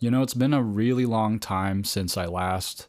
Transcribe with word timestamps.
You 0.00 0.10
know, 0.10 0.22
it's 0.22 0.34
been 0.34 0.54
a 0.54 0.62
really 0.62 1.06
long 1.06 1.38
time 1.40 1.82
since 1.82 2.16
I 2.16 2.26
last 2.26 2.86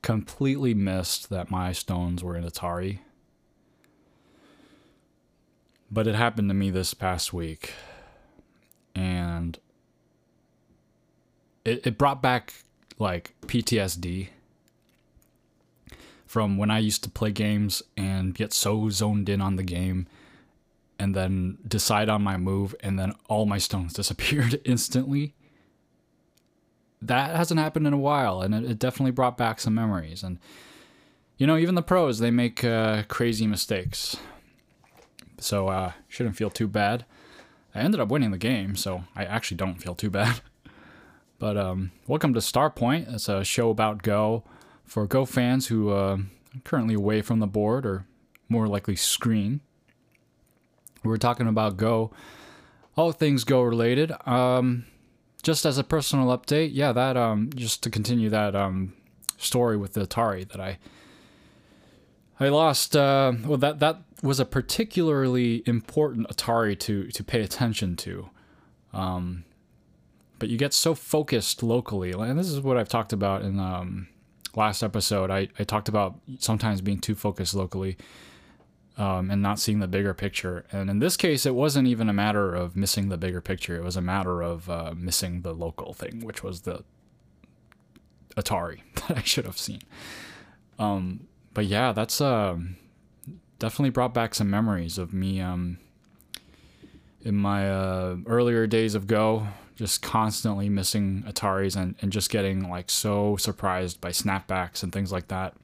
completely 0.00 0.74
missed 0.74 1.28
that 1.28 1.50
my 1.50 1.72
stones 1.72 2.24
were 2.24 2.36
in 2.36 2.44
Atari. 2.44 3.00
But 5.90 6.06
it 6.06 6.14
happened 6.14 6.48
to 6.48 6.54
me 6.54 6.70
this 6.70 6.94
past 6.94 7.32
week. 7.32 7.74
And 8.94 9.58
it, 11.64 11.86
it 11.86 11.98
brought 11.98 12.22
back 12.22 12.54
like 12.98 13.34
PTSD 13.42 14.28
from 16.26 16.56
when 16.56 16.70
I 16.70 16.78
used 16.78 17.04
to 17.04 17.10
play 17.10 17.30
games 17.30 17.82
and 17.96 18.34
get 18.34 18.52
so 18.52 18.90
zoned 18.90 19.28
in 19.28 19.40
on 19.40 19.56
the 19.56 19.62
game 19.62 20.06
and 20.98 21.14
then 21.14 21.58
decide 21.66 22.08
on 22.08 22.22
my 22.22 22.36
move 22.36 22.74
and 22.80 22.98
then 22.98 23.14
all 23.28 23.46
my 23.46 23.58
stones 23.58 23.92
disappeared 23.94 24.60
instantly. 24.64 25.34
That 27.00 27.36
hasn't 27.36 27.60
happened 27.60 27.86
in 27.86 27.92
a 27.92 27.98
while 27.98 28.40
and 28.40 28.54
it, 28.54 28.64
it 28.64 28.78
definitely 28.78 29.12
brought 29.12 29.36
back 29.36 29.60
some 29.60 29.74
memories. 29.74 30.22
And, 30.22 30.38
you 31.36 31.46
know, 31.46 31.56
even 31.56 31.74
the 31.74 31.82
pros, 31.82 32.18
they 32.18 32.30
make 32.30 32.64
uh, 32.64 33.04
crazy 33.04 33.46
mistakes. 33.46 34.16
So, 35.38 35.68
uh, 35.68 35.92
shouldn't 36.08 36.36
feel 36.36 36.50
too 36.50 36.66
bad. 36.66 37.04
I 37.74 37.80
ended 37.80 38.00
up 38.00 38.08
winning 38.08 38.32
the 38.32 38.38
game, 38.38 38.74
so 38.74 39.04
I 39.14 39.24
actually 39.24 39.58
don't 39.58 39.76
feel 39.76 39.94
too 39.94 40.10
bad. 40.10 40.40
But 41.38 41.56
um, 41.56 41.92
welcome 42.08 42.34
to 42.34 42.40
Starpoint. 42.40 43.14
It's 43.14 43.28
a 43.28 43.44
show 43.44 43.70
about 43.70 44.02
Go 44.02 44.42
for 44.84 45.06
Go 45.06 45.24
fans 45.24 45.68
who 45.68 45.90
uh, 45.90 46.16
are 46.16 46.60
currently 46.64 46.94
away 46.94 47.22
from 47.22 47.38
the 47.38 47.46
board 47.46 47.86
or 47.86 48.06
more 48.48 48.66
likely 48.66 48.96
screen. 48.96 49.60
We're 51.04 51.16
talking 51.16 51.46
about 51.46 51.76
Go, 51.76 52.10
all 52.96 53.12
things 53.12 53.44
Go 53.44 53.62
related. 53.62 54.12
Um, 54.26 54.86
just 55.42 55.64
as 55.64 55.78
a 55.78 55.84
personal 55.84 56.26
update, 56.36 56.70
yeah, 56.72 56.92
that 56.92 57.16
um, 57.16 57.50
just 57.54 57.82
to 57.84 57.90
continue 57.90 58.28
that 58.30 58.54
um, 58.54 58.94
story 59.36 59.76
with 59.76 59.94
the 59.94 60.06
Atari 60.06 60.48
that 60.48 60.60
I 60.60 60.78
I 62.40 62.48
lost. 62.48 62.96
Uh, 62.96 63.32
well, 63.44 63.58
that 63.58 63.80
that 63.80 64.02
was 64.22 64.40
a 64.40 64.44
particularly 64.44 65.62
important 65.66 66.28
Atari 66.28 66.78
to 66.80 67.08
to 67.08 67.24
pay 67.24 67.42
attention 67.42 67.96
to. 67.96 68.30
Um, 68.92 69.44
but 70.38 70.48
you 70.48 70.56
get 70.56 70.72
so 70.72 70.94
focused 70.94 71.62
locally, 71.62 72.12
and 72.12 72.38
this 72.38 72.48
is 72.48 72.60
what 72.60 72.76
I've 72.76 72.88
talked 72.88 73.12
about 73.12 73.42
in 73.42 73.58
um, 73.58 74.08
last 74.54 74.82
episode. 74.82 75.30
I, 75.30 75.48
I 75.58 75.64
talked 75.64 75.88
about 75.88 76.20
sometimes 76.38 76.80
being 76.80 77.00
too 77.00 77.14
focused 77.14 77.54
locally 77.54 77.96
um, 78.98 79.30
and 79.30 79.40
not 79.40 79.60
seeing 79.60 79.78
the 79.78 79.86
bigger 79.86 80.12
picture. 80.12 80.66
And 80.72 80.90
in 80.90 80.98
this 80.98 81.16
case, 81.16 81.46
it 81.46 81.54
wasn't 81.54 81.86
even 81.86 82.08
a 82.08 82.12
matter 82.12 82.54
of 82.54 82.76
missing 82.76 83.08
the 83.08 83.16
bigger 83.16 83.40
picture. 83.40 83.76
It 83.76 83.84
was 83.84 83.96
a 83.96 84.02
matter 84.02 84.42
of 84.42 84.68
uh, 84.68 84.92
missing 84.96 85.42
the 85.42 85.54
local 85.54 85.94
thing, 85.94 86.20
which 86.20 86.42
was 86.42 86.62
the 86.62 86.84
Atari 88.36 88.80
that 89.06 89.18
I 89.18 89.22
should 89.22 89.46
have 89.46 89.56
seen. 89.56 89.80
Um, 90.78 91.28
but 91.54 91.66
yeah, 91.66 91.92
that's 91.92 92.20
uh, 92.20 92.56
definitely 93.60 93.90
brought 93.90 94.12
back 94.12 94.34
some 94.34 94.50
memories 94.50 94.98
of 94.98 95.14
me 95.14 95.40
um, 95.40 95.78
in 97.22 97.36
my 97.36 97.70
uh, 97.70 98.16
earlier 98.26 98.66
days 98.66 98.96
of 98.96 99.06
Go, 99.06 99.46
just 99.76 100.02
constantly 100.02 100.68
missing 100.68 101.22
Ataris 101.26 101.76
and, 101.76 101.94
and 102.00 102.10
just 102.10 102.30
getting 102.30 102.68
like 102.68 102.90
so 102.90 103.36
surprised 103.36 104.00
by 104.00 104.10
snapbacks 104.10 104.82
and 104.82 104.92
things 104.92 105.12
like 105.12 105.28
that. 105.28 105.54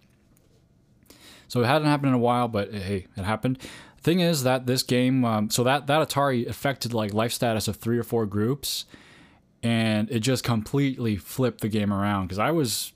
So 1.55 1.63
it 1.63 1.67
hadn't 1.67 1.87
happened 1.87 2.09
in 2.09 2.15
a 2.15 2.19
while, 2.19 2.49
but 2.49 2.75
hey, 2.75 3.07
it 3.17 3.23
happened. 3.23 3.61
Thing 4.01 4.19
is 4.19 4.43
that 4.43 4.67
this 4.67 4.83
game, 4.83 5.25
um, 5.25 5.51
so 5.51 5.63
that 5.63 5.87
that 5.87 6.09
Atari 6.09 6.49
affected 6.49 6.93
like 6.93 7.15
life 7.15 7.31
status 7.31 7.69
of 7.69 7.77
three 7.77 7.97
or 7.97 8.03
four 8.03 8.27
groups, 8.27 8.87
and 9.63 10.11
it 10.11 10.19
just 10.19 10.43
completely 10.43 11.15
flipped 11.15 11.61
the 11.61 11.69
game 11.69 11.93
around 11.93 12.25
because 12.27 12.41
I 12.41 12.51
was, 12.51 12.93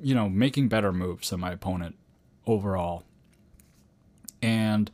you 0.00 0.14
know, 0.14 0.30
making 0.30 0.68
better 0.68 0.94
moves 0.94 1.28
than 1.28 1.40
my 1.40 1.52
opponent 1.52 1.96
overall, 2.46 3.04
and 4.40 4.90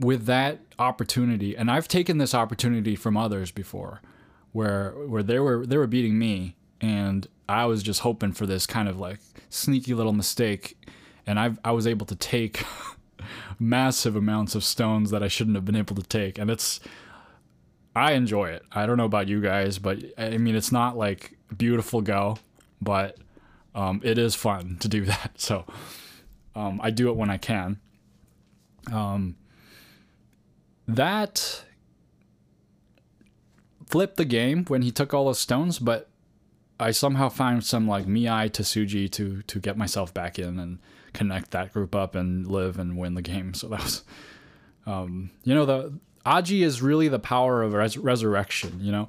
with 0.00 0.24
that 0.24 0.60
opportunity, 0.78 1.54
and 1.54 1.70
I've 1.70 1.86
taken 1.86 2.16
this 2.16 2.34
opportunity 2.34 2.96
from 2.96 3.18
others 3.18 3.50
before, 3.50 4.00
where 4.52 4.92
where 5.06 5.22
they 5.22 5.38
were 5.38 5.66
they 5.66 5.76
were 5.76 5.86
beating 5.86 6.18
me, 6.18 6.56
and 6.84 7.26
I 7.48 7.64
was 7.64 7.82
just 7.82 8.00
hoping 8.00 8.32
for 8.32 8.44
this 8.44 8.66
kind 8.66 8.90
of 8.90 9.00
like 9.00 9.18
sneaky 9.48 9.94
little 9.94 10.12
mistake, 10.12 10.76
and 11.26 11.40
I 11.40 11.52
I 11.64 11.72
was 11.72 11.86
able 11.86 12.04
to 12.06 12.14
take 12.14 12.62
massive 13.58 14.14
amounts 14.14 14.54
of 14.54 14.62
stones 14.62 15.10
that 15.10 15.22
I 15.22 15.28
shouldn't 15.28 15.56
have 15.56 15.64
been 15.64 15.76
able 15.76 15.96
to 15.96 16.02
take, 16.02 16.38
and 16.38 16.50
it's 16.50 16.80
I 17.96 18.12
enjoy 18.12 18.50
it. 18.50 18.64
I 18.70 18.84
don't 18.84 18.98
know 18.98 19.06
about 19.06 19.28
you 19.28 19.40
guys, 19.40 19.78
but 19.78 19.98
I 20.18 20.36
mean 20.36 20.54
it's 20.54 20.70
not 20.70 20.98
like 20.98 21.38
beautiful 21.56 22.02
go, 22.02 22.36
but 22.82 23.16
um, 23.74 24.02
it 24.04 24.18
is 24.18 24.34
fun 24.34 24.76
to 24.80 24.88
do 24.88 25.04
that. 25.06 25.32
So 25.36 25.64
um, 26.54 26.80
I 26.82 26.90
do 26.90 27.08
it 27.08 27.16
when 27.16 27.30
I 27.30 27.38
can. 27.38 27.80
Um, 28.92 29.36
that 30.86 31.64
flipped 33.86 34.18
the 34.18 34.26
game 34.26 34.66
when 34.66 34.82
he 34.82 34.90
took 34.90 35.14
all 35.14 35.24
those 35.24 35.40
stones, 35.40 35.78
but 35.78 36.10
I 36.78 36.90
somehow 36.90 37.28
found 37.28 37.64
some 37.64 37.86
like 37.86 38.06
Mii 38.06 38.50
Tsuji 38.50 39.10
to 39.12 39.42
to 39.42 39.60
get 39.60 39.76
myself 39.76 40.12
back 40.12 40.38
in 40.38 40.58
and 40.58 40.78
connect 41.12 41.52
that 41.52 41.72
group 41.72 41.94
up 41.94 42.14
and 42.14 42.46
live 42.46 42.78
and 42.78 42.96
win 42.96 43.14
the 43.14 43.22
game. 43.22 43.54
So 43.54 43.68
that 43.68 43.82
was, 43.82 44.02
um, 44.86 45.30
you 45.44 45.54
know, 45.54 45.64
the 45.64 45.98
Aji 46.26 46.64
is 46.64 46.82
really 46.82 47.08
the 47.08 47.18
power 47.18 47.62
of 47.62 47.72
res- 47.72 47.98
resurrection. 47.98 48.78
You 48.80 48.92
know, 48.92 49.08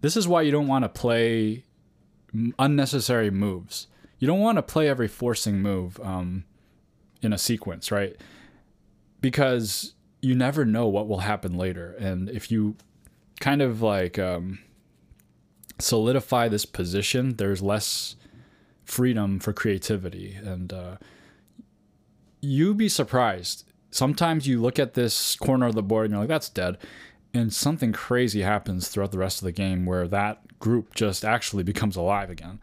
this 0.00 0.16
is 0.16 0.26
why 0.26 0.42
you 0.42 0.50
don't 0.50 0.68
want 0.68 0.84
to 0.84 0.88
play 0.88 1.64
unnecessary 2.58 3.30
moves. 3.30 3.88
You 4.18 4.26
don't 4.26 4.40
want 4.40 4.56
to 4.56 4.62
play 4.62 4.88
every 4.88 5.08
forcing 5.08 5.60
move 5.60 6.00
um, 6.00 6.44
in 7.20 7.32
a 7.32 7.38
sequence, 7.38 7.90
right? 7.90 8.16
Because 9.20 9.94
you 10.22 10.34
never 10.34 10.64
know 10.64 10.86
what 10.86 11.08
will 11.08 11.18
happen 11.18 11.56
later. 11.56 11.92
And 11.98 12.30
if 12.30 12.50
you 12.50 12.76
kind 13.40 13.60
of 13.60 13.82
like 13.82 14.18
um, 14.18 14.60
solidify 15.78 16.48
this 16.48 16.66
position, 16.66 17.36
there's 17.36 17.62
less 17.62 18.16
freedom 18.84 19.38
for 19.38 19.52
creativity. 19.52 20.34
And 20.34 20.72
uh, 20.72 20.96
you 22.40 22.74
be 22.74 22.88
surprised. 22.88 23.64
Sometimes 23.90 24.46
you 24.46 24.60
look 24.60 24.78
at 24.78 24.94
this 24.94 25.36
corner 25.36 25.66
of 25.66 25.74
the 25.74 25.82
board 25.82 26.06
and 26.06 26.12
you're 26.12 26.20
like, 26.20 26.28
that's 26.28 26.48
dead. 26.48 26.78
And 27.34 27.52
something 27.52 27.92
crazy 27.92 28.42
happens 28.42 28.88
throughout 28.88 29.12
the 29.12 29.18
rest 29.18 29.38
of 29.38 29.44
the 29.44 29.52
game 29.52 29.84
where 29.84 30.08
that 30.08 30.58
group 30.58 30.94
just 30.94 31.24
actually 31.24 31.62
becomes 31.62 31.96
alive 31.96 32.30
again. 32.30 32.60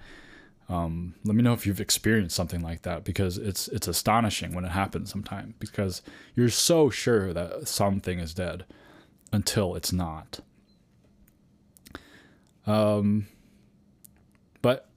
Um, 0.70 1.16
let 1.24 1.36
me 1.36 1.44
know 1.44 1.54
if 1.54 1.68
you've 1.68 1.82
experienced 1.82 2.36
something 2.36 2.62
like 2.62 2.84
that 2.84 3.04
because 3.04 3.38
it's 3.38 3.68
it's 3.68 3.88
astonishing 3.88 4.56
when 4.56 4.64
it 4.64 4.72
happens 4.72 5.12
sometimes 5.12 5.54
because 5.60 6.02
you're 6.36 6.50
so 6.50 6.90
sure 6.90 7.34
that 7.34 7.68
something 7.68 8.20
is 8.20 8.34
dead 8.34 8.66
until 9.32 9.76
it's 9.76 9.92
not. 9.92 10.40
Um, 12.66 13.28
but 14.62 14.90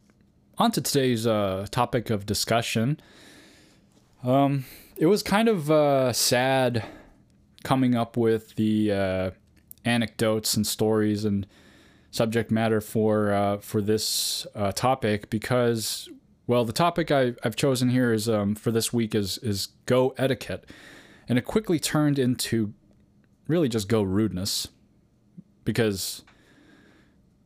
on 0.58 0.72
to 0.72 0.80
today's 0.80 1.26
uh, 1.26 1.66
topic 1.70 2.10
of 2.10 2.26
discussion. 2.26 3.00
Um, 4.22 4.64
it 4.96 5.06
was 5.06 5.22
kind 5.22 5.48
of 5.48 5.70
uh, 5.70 6.12
sad 6.12 6.84
coming 7.62 7.94
up 7.94 8.16
with 8.16 8.54
the 8.54 8.92
uh, 8.92 9.30
anecdotes 9.84 10.56
and 10.56 10.66
stories 10.66 11.24
and 11.24 11.46
subject 12.10 12.50
matter 12.50 12.80
for 12.80 13.32
uh, 13.32 13.58
for 13.58 13.82
this 13.82 14.46
uh, 14.54 14.72
topic 14.72 15.28
because 15.28 16.08
well 16.46 16.64
the 16.64 16.72
topic 16.72 17.10
I, 17.10 17.34
have 17.42 17.56
chosen 17.56 17.90
here 17.90 18.12
is 18.12 18.28
um, 18.28 18.54
for 18.54 18.70
this 18.70 18.92
week 18.92 19.14
is 19.14 19.38
is 19.38 19.68
go 19.84 20.14
etiquette 20.16 20.64
and 21.28 21.38
it 21.38 21.42
quickly 21.42 21.78
turned 21.78 22.18
into 22.18 22.72
really 23.48 23.68
just 23.68 23.88
go 23.88 24.02
rudeness 24.02 24.68
because 25.64 26.22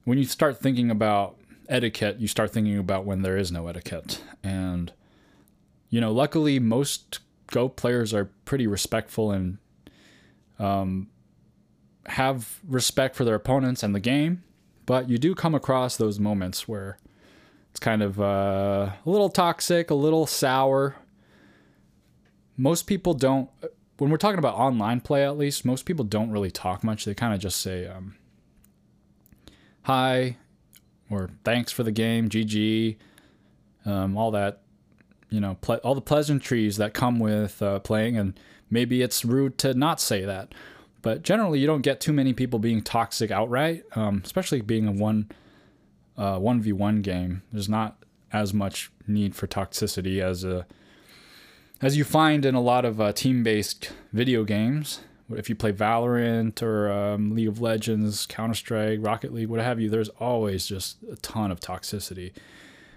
when 0.05 0.19
you 0.19 0.25
start 0.25 0.58
thinking 0.58 0.91
about 0.91 1.37
etiquette 1.69 2.19
you 2.19 2.26
start 2.26 2.50
thinking 2.50 2.79
about 2.79 3.05
when 3.05 3.23
there 3.23 3.37
is 3.37 3.52
no 3.52 3.67
etiquette 3.69 4.23
and 4.43 4.93
you 5.88 6.00
know 6.00 6.12
luckily 6.12 6.58
most 6.58 7.20
go 7.49 7.69
players 7.69 8.12
are 8.12 8.26
pretty 8.44 8.67
respectful 8.67 9.31
and 9.31 9.58
um, 10.58 11.08
have 12.06 12.61
respect 12.67 13.14
for 13.17 13.25
their 13.25 13.35
opponents 13.35 13.82
and 13.82 13.94
the 13.94 14.00
game 14.00 14.43
but 14.87 15.08
you 15.08 15.19
do 15.19 15.35
come 15.35 15.55
across 15.55 15.97
those 15.97 16.19
moments 16.19 16.67
where 16.67 16.99
it's 17.70 17.81
kind 17.81 18.03
of 18.03 18.20
uh, 18.20 18.91
a 19.05 19.11
little 19.11 19.29
toxic, 19.29 19.91
a 19.91 19.94
little 19.94 20.26
sour. 20.26 20.96
Most 22.56 22.87
people 22.87 23.14
don't, 23.14 23.49
when 23.99 24.11
we're 24.11 24.17
talking 24.17 24.38
about 24.38 24.55
online 24.55 25.00
play 25.00 25.25
at 25.25 25.38
least, 25.38 25.64
most 25.64 25.87
people 25.87 26.05
don't 26.05 26.31
really 26.31 26.50
talk 26.50 26.82
much. 26.82 27.05
They 27.05 27.14
kind 27.14 27.32
of 27.32 27.41
just 27.41 27.61
say, 27.61 27.87
um, 27.87 28.17
hi, 29.82 30.37
or 31.11 31.31
thanks 31.44 31.73
for 31.73 31.82
the 31.82 31.93
game, 31.93 32.29
GG, 32.29 32.97
um, 33.85 34.17
all 34.17 34.31
that, 34.32 34.61
you 35.31 35.41
know, 35.41 35.56
ple- 35.61 35.81
all 35.82 35.94
the 35.94 36.00
pleasantries 36.00 36.77
that 36.77 36.94
come 36.94 37.19
with 37.19 37.61
uh, 37.62 37.79
playing. 37.81 38.17
And 38.17 38.38
maybe 38.71 39.03
it's 39.03 39.25
rude 39.25 39.59
to 39.59 39.75
not 39.75 40.00
say 40.00 40.25
that. 40.25 40.55
but 41.03 41.23
generally 41.23 41.59
you 41.59 41.67
don't 41.67 41.82
get 41.82 42.00
too 42.00 42.12
many 42.12 42.32
people 42.32 42.59
being 42.59 42.82
toxic 42.82 43.31
outright, 43.31 43.85
um, 43.94 44.21
especially 44.25 44.61
being 44.61 44.87
a 44.87 44.93
one 44.93 45.31
uh, 46.17 46.38
one 46.38 46.61
v 46.61 46.73
one 46.73 47.00
game. 47.00 47.43
There's 47.53 47.69
not 47.69 48.05
as 48.32 48.53
much 48.53 48.91
need 49.06 49.35
for 49.35 49.47
toxicity 49.47 50.21
as 50.23 50.44
a 50.44 50.67
as 51.81 51.97
you 51.97 52.05
find 52.05 52.44
in 52.44 52.55
a 52.55 52.61
lot 52.61 52.85
of 52.85 53.00
uh, 53.00 53.12
team 53.12 53.43
based 53.43 53.93
video 54.12 54.44
games. 54.44 55.00
If 55.32 55.49
you 55.49 55.55
play 55.55 55.73
Valorant 55.73 56.62
or 56.62 56.91
um, 56.91 57.35
League 57.35 57.49
of 57.49 57.61
Legends, 57.61 58.27
Counter 58.27 58.55
Strike, 58.55 58.99
Rocket 59.03 59.32
League, 59.32 59.49
what 59.49 59.61
have 59.61 59.81
you, 59.81 59.88
there's 59.88 60.09
always 60.11 60.67
just 60.67 60.97
a 61.11 61.17
ton 61.17 61.50
of 61.50 61.61
toxicity, 61.61 62.32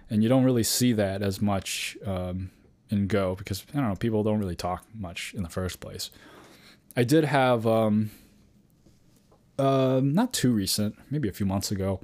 and 0.09 0.24
you 0.24 0.30
don't 0.30 0.44
really 0.44 0.63
see 0.63 0.94
that 0.94 1.21
as 1.21 1.41
much 1.41 1.97
um, 2.06 2.51
in 2.89 3.07
Go 3.07 3.35
because 3.35 3.65
I 3.74 3.80
don't 3.80 3.89
know 3.89 3.95
people 3.95 4.24
don't 4.24 4.39
really 4.39 4.56
talk 4.56 4.85
much 4.94 5.33
in 5.35 5.44
the 5.44 5.50
first 5.50 5.80
place. 5.80 6.09
I 6.95 7.03
did 7.03 7.24
have 7.25 7.65
um, 7.65 8.12
uh, 9.57 10.01
not 10.03 10.33
too 10.33 10.51
recent, 10.51 10.95
maybe 11.09 11.27
a 11.27 11.33
few 11.33 11.45
months 11.45 11.71
ago, 11.71 12.00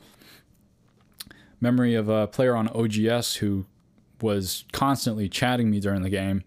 memory 1.62 1.96
of 1.96 2.10
a 2.10 2.28
player 2.28 2.56
on 2.56 2.68
OGS 2.70 3.36
who 3.36 3.66
was 4.22 4.66
constantly 4.72 5.30
chatting 5.30 5.70
me 5.70 5.80
during 5.80 6.02
the 6.02 6.10
game, 6.10 6.44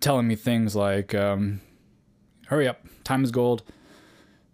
telling 0.00 0.28
me 0.28 0.34
things 0.36 0.76
like, 0.76 1.14
um, 1.14 1.60
"Hurry 2.52 2.68
up, 2.68 2.86
time 3.04 3.24
is 3.24 3.30
gold." 3.30 3.62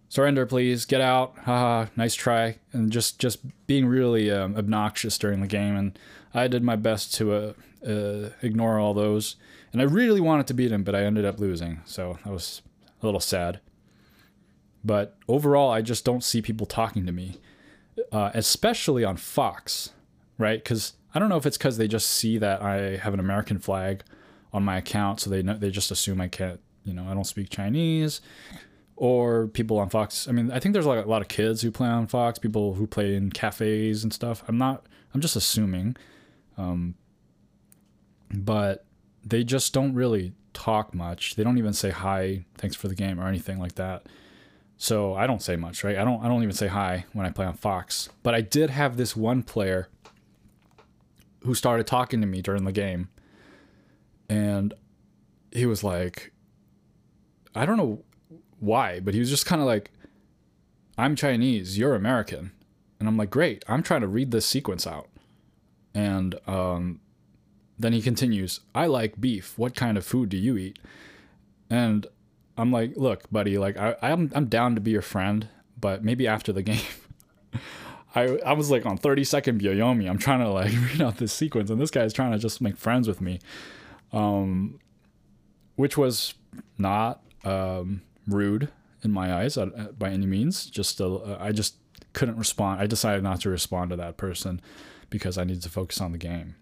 Surrender, 0.08 0.46
please. 0.46 0.86
Get 0.86 1.02
out. 1.02 1.36
Haha. 1.44 1.90
Nice 1.96 2.14
try. 2.14 2.58
And 2.72 2.90
just 2.90 3.18
just 3.18 3.40
being 3.66 3.86
really 3.86 4.30
um, 4.30 4.56
obnoxious 4.56 5.18
during 5.18 5.40
the 5.40 5.46
game, 5.46 5.76
and 5.76 5.98
I 6.32 6.48
did 6.48 6.62
my 6.62 6.76
best 6.76 7.14
to 7.16 7.32
uh, 7.32 7.52
uh, 7.86 8.30
ignore 8.42 8.78
all 8.78 8.94
those. 8.94 9.36
And 9.72 9.82
I 9.82 9.84
really 9.84 10.20
wanted 10.20 10.46
to 10.46 10.54
beat 10.54 10.72
him, 10.72 10.82
but 10.82 10.94
I 10.94 11.04
ended 11.04 11.26
up 11.26 11.38
losing, 11.38 11.80
so 11.84 12.18
that 12.24 12.32
was 12.32 12.62
a 13.02 13.06
little 13.06 13.20
sad. 13.20 13.60
But 14.82 15.16
overall, 15.28 15.70
I 15.70 15.82
just 15.82 16.04
don't 16.06 16.24
see 16.24 16.40
people 16.40 16.66
talking 16.66 17.04
to 17.04 17.12
me, 17.12 17.36
uh, 18.10 18.30
especially 18.32 19.04
on 19.04 19.18
Fox, 19.18 19.90
right? 20.38 20.62
Because 20.62 20.94
I 21.14 21.18
don't 21.18 21.28
know 21.28 21.36
if 21.36 21.44
it's 21.44 21.58
because 21.58 21.76
they 21.76 21.88
just 21.88 22.08
see 22.08 22.38
that 22.38 22.62
I 22.62 22.96
have 22.96 23.12
an 23.12 23.20
American 23.20 23.58
flag 23.58 24.02
on 24.54 24.64
my 24.64 24.78
account, 24.78 25.20
so 25.20 25.28
they 25.28 25.42
know, 25.42 25.58
they 25.58 25.70
just 25.70 25.90
assume 25.90 26.20
I 26.20 26.28
can't, 26.28 26.60
you 26.88 26.94
know, 26.94 27.06
I 27.08 27.14
don't 27.14 27.24
speak 27.24 27.50
Chinese, 27.50 28.20
or 28.96 29.46
people 29.48 29.78
on 29.78 29.88
Fox. 29.88 30.26
I 30.26 30.32
mean, 30.32 30.50
I 30.50 30.58
think 30.58 30.72
there's 30.72 30.86
like 30.86 31.04
a 31.04 31.08
lot 31.08 31.22
of 31.22 31.28
kids 31.28 31.62
who 31.62 31.70
play 31.70 31.88
on 31.88 32.06
Fox, 32.06 32.38
people 32.38 32.74
who 32.74 32.86
play 32.86 33.14
in 33.14 33.30
cafes 33.30 34.02
and 34.02 34.12
stuff. 34.12 34.42
I'm 34.48 34.58
not. 34.58 34.86
I'm 35.14 35.20
just 35.20 35.36
assuming, 35.36 35.96
um, 36.56 36.94
but 38.32 38.84
they 39.24 39.44
just 39.44 39.72
don't 39.72 39.94
really 39.94 40.32
talk 40.52 40.94
much. 40.94 41.36
They 41.36 41.44
don't 41.44 41.58
even 41.58 41.72
say 41.72 41.90
hi, 41.90 42.44
thanks 42.56 42.76
for 42.76 42.88
the 42.88 42.94
game, 42.94 43.20
or 43.20 43.28
anything 43.28 43.58
like 43.58 43.76
that. 43.76 44.06
So 44.76 45.14
I 45.14 45.26
don't 45.26 45.42
say 45.42 45.56
much, 45.56 45.84
right? 45.84 45.96
I 45.96 46.04
don't. 46.04 46.24
I 46.24 46.28
don't 46.28 46.42
even 46.42 46.54
say 46.54 46.68
hi 46.68 47.04
when 47.12 47.26
I 47.26 47.30
play 47.30 47.46
on 47.46 47.54
Fox. 47.54 48.08
But 48.22 48.34
I 48.34 48.40
did 48.40 48.70
have 48.70 48.96
this 48.96 49.16
one 49.16 49.42
player 49.42 49.88
who 51.44 51.54
started 51.54 51.86
talking 51.86 52.20
to 52.20 52.26
me 52.26 52.42
during 52.42 52.64
the 52.64 52.72
game, 52.72 53.08
and 54.28 54.74
he 55.52 55.66
was 55.66 55.82
like, 55.82 56.32
I 57.58 57.66
don't 57.66 57.76
know 57.76 58.04
why, 58.60 59.00
but 59.00 59.14
he 59.14 59.20
was 59.20 59.30
just 59.30 59.46
kind 59.46 59.60
of 59.60 59.66
like, 59.66 59.90
I'm 60.96 61.16
Chinese, 61.16 61.76
you're 61.76 61.96
American. 61.96 62.52
And 63.00 63.08
I'm 63.08 63.16
like, 63.16 63.30
great, 63.30 63.64
I'm 63.68 63.82
trying 63.82 64.00
to 64.02 64.08
read 64.08 64.30
this 64.30 64.46
sequence 64.46 64.86
out. 64.86 65.08
And 65.92 66.38
um, 66.46 67.00
then 67.78 67.92
he 67.92 68.00
continues, 68.00 68.60
I 68.74 68.86
like 68.86 69.20
beef. 69.20 69.58
What 69.58 69.74
kind 69.74 69.98
of 69.98 70.06
food 70.06 70.28
do 70.28 70.36
you 70.36 70.56
eat? 70.56 70.78
And 71.68 72.06
I'm 72.56 72.70
like, 72.70 72.96
look, 72.96 73.30
buddy, 73.30 73.58
like 73.58 73.76
I, 73.76 73.96
I'm 74.02 74.30
I'm 74.34 74.46
down 74.46 74.74
to 74.76 74.80
be 74.80 74.90
your 74.90 75.02
friend, 75.02 75.48
but 75.80 76.04
maybe 76.04 76.26
after 76.26 76.52
the 76.52 76.62
game. 76.70 76.80
I 78.14 78.38
I 78.44 78.52
was 78.52 78.70
like 78.70 78.86
on 78.86 78.96
30 78.96 79.24
second 79.24 79.60
Byoyomi. 79.60 80.08
I'm 80.08 80.18
trying 80.18 80.40
to 80.40 80.50
like 80.50 80.72
read 80.92 81.02
out 81.02 81.18
this 81.18 81.32
sequence, 81.32 81.70
and 81.70 81.80
this 81.80 81.90
guy's 81.90 82.12
trying 82.12 82.32
to 82.32 82.38
just 82.38 82.60
make 82.60 82.76
friends 82.76 83.06
with 83.06 83.20
me, 83.20 83.40
um, 84.12 84.78
which 85.76 85.96
was 85.96 86.34
not 86.78 87.22
um, 87.44 88.02
rude 88.26 88.68
in 89.02 89.12
my 89.12 89.32
eyes 89.32 89.56
uh, 89.56 89.70
uh 89.76 89.92
by 89.92 90.10
any 90.10 90.26
means. 90.26 90.66
Just 90.66 91.00
uh, 91.00 91.36
I 91.38 91.52
just 91.52 91.76
couldn't 92.12 92.36
respond. 92.36 92.80
I 92.80 92.86
decided 92.86 93.22
not 93.22 93.40
to 93.42 93.50
respond 93.50 93.90
to 93.90 93.96
that 93.96 94.16
person 94.16 94.60
because 95.10 95.38
I 95.38 95.44
needed 95.44 95.62
to 95.62 95.70
focus 95.70 96.00
on 96.00 96.12
the 96.12 96.18
game. 96.18 96.56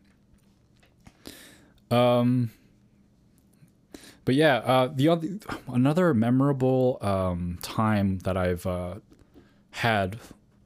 Um, 1.90 2.50
but 4.25 4.34
yeah, 4.34 4.56
uh, 4.56 4.90
the 4.93 5.08
other 5.08 5.28
another 5.69 6.12
memorable 6.12 6.99
um, 7.00 7.58
time 7.62 8.19
that 8.20 8.37
I've 8.37 8.67
uh, 8.67 8.96
had 9.70 10.19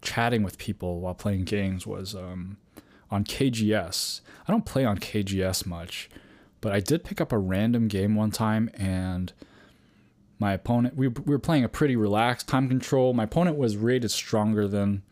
chatting 0.03 0.43
with 0.43 0.57
people 0.57 1.01
while 1.01 1.15
playing 1.15 1.45
games 1.45 1.87
was 1.87 2.15
um, 2.15 2.57
on 3.11 3.25
KGS. 3.25 4.23
I 4.49 4.53
don't 4.53 4.65
play 4.65 4.85
on 4.85 4.99
KGS 4.99 5.67
much, 5.67 6.09
but 6.63 6.73
I 6.73 6.81
did 6.81 7.05
pick 7.05 7.21
up 7.21 7.33
a 7.33 7.39
random 7.39 7.87
game 7.89 8.17
one 8.17 8.31
time 8.31 8.71
and 8.75 9.33
my 10.41 10.55
opponent 10.55 10.97
we, 10.97 11.07
we 11.07 11.33
were 11.33 11.39
playing 11.39 11.65
a 11.65 11.69
pretty 11.69 11.95
relaxed 11.95 12.49
time 12.49 12.69
control. 12.69 13.13
My 13.13 13.25
opponent 13.25 13.57
was 13.57 13.77
rated 13.77 14.11
stronger 14.11 14.67
than 14.67 15.03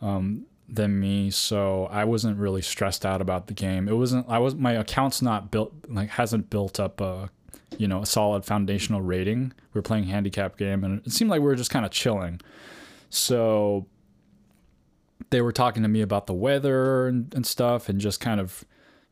um, 0.00 0.46
than 0.68 0.98
me, 0.98 1.30
so 1.30 1.86
I 1.86 2.04
wasn't 2.04 2.38
really 2.38 2.62
stressed 2.62 3.06
out 3.06 3.20
about 3.20 3.46
the 3.46 3.54
game. 3.54 3.88
It 3.88 3.96
wasn't 3.96 4.26
I 4.28 4.38
was 4.38 4.54
my 4.54 4.72
account's 4.72 5.22
not 5.22 5.50
built 5.50 5.72
like 5.88 6.08
hasn't 6.10 6.50
built 6.50 6.80
up 6.80 7.00
a 7.00 7.30
you 7.76 7.86
know 7.86 8.02
a 8.02 8.06
solid 8.06 8.44
foundational 8.44 9.02
rating. 9.02 9.52
We 9.72 9.78
were 9.78 9.82
playing 9.82 10.04
handicap 10.04 10.56
game, 10.56 10.82
and 10.82 11.06
it 11.06 11.12
seemed 11.12 11.30
like 11.30 11.40
we 11.40 11.46
were 11.46 11.54
just 11.54 11.70
kind 11.70 11.84
of 11.84 11.92
chilling. 11.92 12.40
So 13.10 13.86
they 15.30 15.42
were 15.42 15.52
talking 15.52 15.82
to 15.82 15.88
me 15.88 16.00
about 16.00 16.26
the 16.26 16.34
weather 16.34 17.06
and, 17.06 17.32
and 17.34 17.46
stuff, 17.46 17.90
and 17.90 18.00
just 18.00 18.18
kind 18.18 18.40
of 18.40 18.64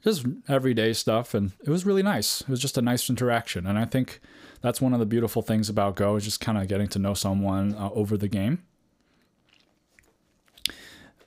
just 0.02 0.24
everyday 0.48 0.94
stuff, 0.94 1.34
and 1.34 1.52
it 1.62 1.68
was 1.68 1.84
really 1.84 2.02
nice. 2.02 2.40
It 2.40 2.48
was 2.48 2.60
just 2.60 2.78
a 2.78 2.82
nice 2.82 3.10
interaction, 3.10 3.66
and 3.66 3.78
I 3.78 3.84
think 3.84 4.20
that's 4.66 4.80
one 4.80 4.92
of 4.92 4.98
the 4.98 5.06
beautiful 5.06 5.42
things 5.42 5.68
about 5.68 5.94
Go 5.94 6.16
is 6.16 6.24
just 6.24 6.40
kind 6.40 6.58
of 6.58 6.66
getting 6.66 6.88
to 6.88 6.98
know 6.98 7.14
someone 7.14 7.72
uh, 7.76 7.88
over 7.90 8.16
the 8.16 8.26
game. 8.26 8.64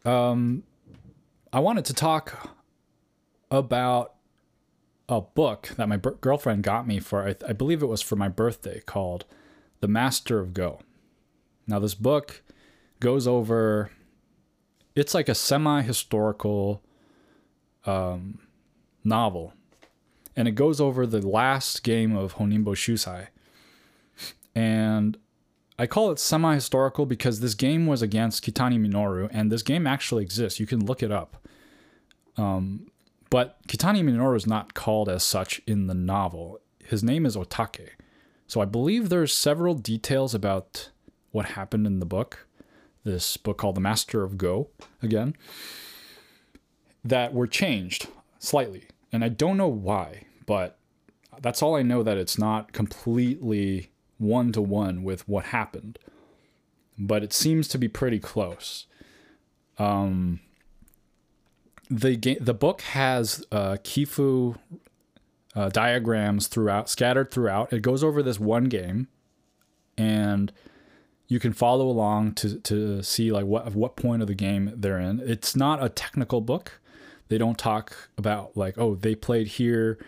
Um, 0.04 0.64
I 1.54 1.62
wanted 1.62 1.86
to 1.86 1.94
talk 1.94 2.54
about 3.50 4.16
a 5.08 5.22
book 5.22 5.70
that 5.78 5.88
my 5.88 5.96
b- 5.96 6.10
girlfriend 6.20 6.64
got 6.64 6.86
me 6.86 7.00
for, 7.00 7.26
I, 7.26 7.36
I 7.48 7.54
believe 7.54 7.82
it 7.82 7.86
was 7.86 8.02
for 8.02 8.18
my 8.18 8.28
birthday, 8.28 8.82
called 8.86 9.24
The 9.80 9.88
Master 9.88 10.40
of 10.40 10.54
Go. 10.54 10.82
Now, 11.66 11.80
this 11.80 11.96
book 11.96 12.44
goes 13.00 13.26
over, 13.26 13.90
it's 14.96 15.14
like 15.14 15.30
a 15.30 15.36
semi 15.36 15.82
historical 15.82 16.84
um, 17.86 18.40
novel, 19.06 19.54
and 20.40 20.48
it 20.48 20.52
goes 20.52 20.80
over 20.80 21.06
the 21.06 21.22
last 21.28 21.84
game 21.84 22.16
of 22.16 22.36
Honinbo 22.36 22.70
Shusai. 22.70 23.28
And 24.56 25.18
I 25.78 25.86
call 25.86 26.12
it 26.12 26.20
semi 26.20 26.56
historical 26.56 27.06
because 27.06 27.42
this 27.42 27.54
game 27.54 27.88
was 27.88 28.02
against 28.02 28.46
Kitani 28.46 28.80
Minoru, 28.80 29.28
and 29.34 29.52
this 29.52 29.64
game 29.64 29.86
actually 29.86 30.24
exists. 30.24 30.58
You 30.58 30.66
can 30.66 30.86
look 30.86 31.04
it 31.04 31.12
up. 31.12 31.46
Um, 32.38 32.90
but 33.30 33.58
Kitani 33.68 34.02
Minoru 34.02 34.38
is 34.38 34.48
not 34.48 34.74
called 34.74 35.10
as 35.10 35.24
such 35.26 35.62
in 35.68 35.88
the 35.88 35.94
novel. 35.94 36.62
His 36.86 37.04
name 37.04 37.26
is 37.26 37.36
Otake. 37.36 37.90
So 38.48 38.62
I 38.62 38.66
believe 38.66 39.10
there's 39.10 39.36
several 39.36 39.74
details 39.74 40.34
about 40.34 40.90
what 41.32 41.48
happened 41.48 41.86
in 41.86 42.00
the 42.00 42.06
book, 42.06 42.48
this 43.04 43.36
book 43.36 43.58
called 43.58 43.76
The 43.76 43.82
Master 43.82 44.24
of 44.24 44.38
Go, 44.38 44.70
again, 45.04 45.36
that 47.04 47.34
were 47.34 47.46
changed 47.46 48.08
slightly. 48.40 48.88
And 49.12 49.24
I 49.24 49.30
don't 49.30 49.58
know 49.58 49.68
why, 49.68 50.24
but 50.50 50.80
that's 51.42 51.62
all 51.62 51.76
I 51.76 51.84
know 51.84 52.02
that 52.02 52.18
it's 52.18 52.40
not 52.40 52.74
completely 52.74 53.92
one 54.18 54.52
to 54.54 54.64
one 54.64 55.04
with 55.04 55.30
what 55.30 55.46
happened, 55.46 56.00
but 56.98 57.22
it 57.22 57.34
seems 57.34 57.68
to 57.68 57.78
be 57.78 57.88
pretty 57.88 58.18
close. 58.18 58.88
Um, 59.78 60.40
the 61.88 62.16
the 62.42 62.56
book 62.56 62.82
has 62.82 63.46
uh, 63.52 63.78
Kifu 63.84 64.58
uh, 65.56 65.70
diagrams 65.70 66.48
throughout, 66.48 66.90
scattered 66.90 67.30
throughout. 67.30 67.72
It 67.72 67.84
goes 67.84 68.04
over 68.04 68.24
this 68.24 68.40
one 68.40 68.64
game, 68.64 69.08
and 70.00 70.52
you 71.28 71.40
can 71.40 71.54
follow 71.54 71.88
along 71.88 72.34
to 72.34 72.58
to 72.62 73.04
see 73.04 73.32
like 73.32 73.46
what 73.46 73.76
what 73.76 73.96
point 73.96 74.24
of 74.24 74.28
the 74.28 74.34
game 74.34 74.74
they're 74.76 75.00
in. 75.00 75.20
It's 75.20 75.56
not 75.56 75.84
a 75.84 75.90
technical 75.90 76.42
book. 76.42 76.82
They 77.28 77.38
don't 77.38 77.60
talk 77.60 78.10
about 78.18 78.58
like 78.58 78.80
oh 78.80 78.96
they 78.96 79.14
played 79.14 79.46
here 79.46 80.00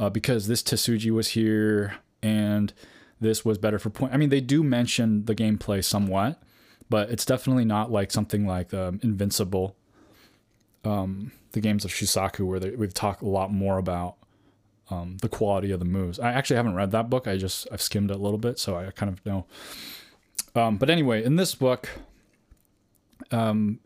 uh, 0.00 0.08
because 0.08 0.48
this 0.48 0.62
Tsuji 0.62 1.10
was 1.10 1.28
here 1.28 1.96
and 2.22 2.72
this 3.20 3.44
was 3.44 3.58
better 3.58 3.78
for 3.78 3.90
point. 3.90 4.14
I 4.14 4.16
mean, 4.16 4.30
they 4.30 4.40
do 4.40 4.64
mention 4.64 5.26
the 5.26 5.34
gameplay 5.34 5.84
somewhat, 5.84 6.42
but 6.88 7.10
it's 7.10 7.26
definitely 7.26 7.66
not 7.66 7.92
like 7.92 8.10
something 8.10 8.46
like 8.46 8.72
um, 8.72 8.98
Invincible, 9.02 9.76
um, 10.84 11.32
the 11.52 11.60
games 11.60 11.84
of 11.84 11.90
Shusaku, 11.90 12.46
where 12.46 12.58
they, 12.58 12.70
we 12.70 12.88
talk 12.88 13.20
a 13.20 13.28
lot 13.28 13.52
more 13.52 13.76
about 13.76 14.16
um, 14.88 15.18
the 15.20 15.28
quality 15.28 15.70
of 15.70 15.80
the 15.80 15.84
moves. 15.84 16.18
I 16.18 16.32
actually 16.32 16.56
haven't 16.56 16.74
read 16.74 16.92
that 16.92 17.10
book. 17.10 17.28
I 17.28 17.36
just 17.36 17.68
I've 17.70 17.82
skimmed 17.82 18.10
it 18.10 18.14
a 18.14 18.20
little 18.20 18.38
bit, 18.38 18.58
so 18.58 18.76
I 18.76 18.90
kind 18.90 19.12
of 19.12 19.24
know. 19.26 19.44
Um, 20.54 20.78
but 20.78 20.88
anyway, 20.88 21.22
in 21.22 21.36
this 21.36 21.54
book, 21.54 21.90
um, 23.30 23.80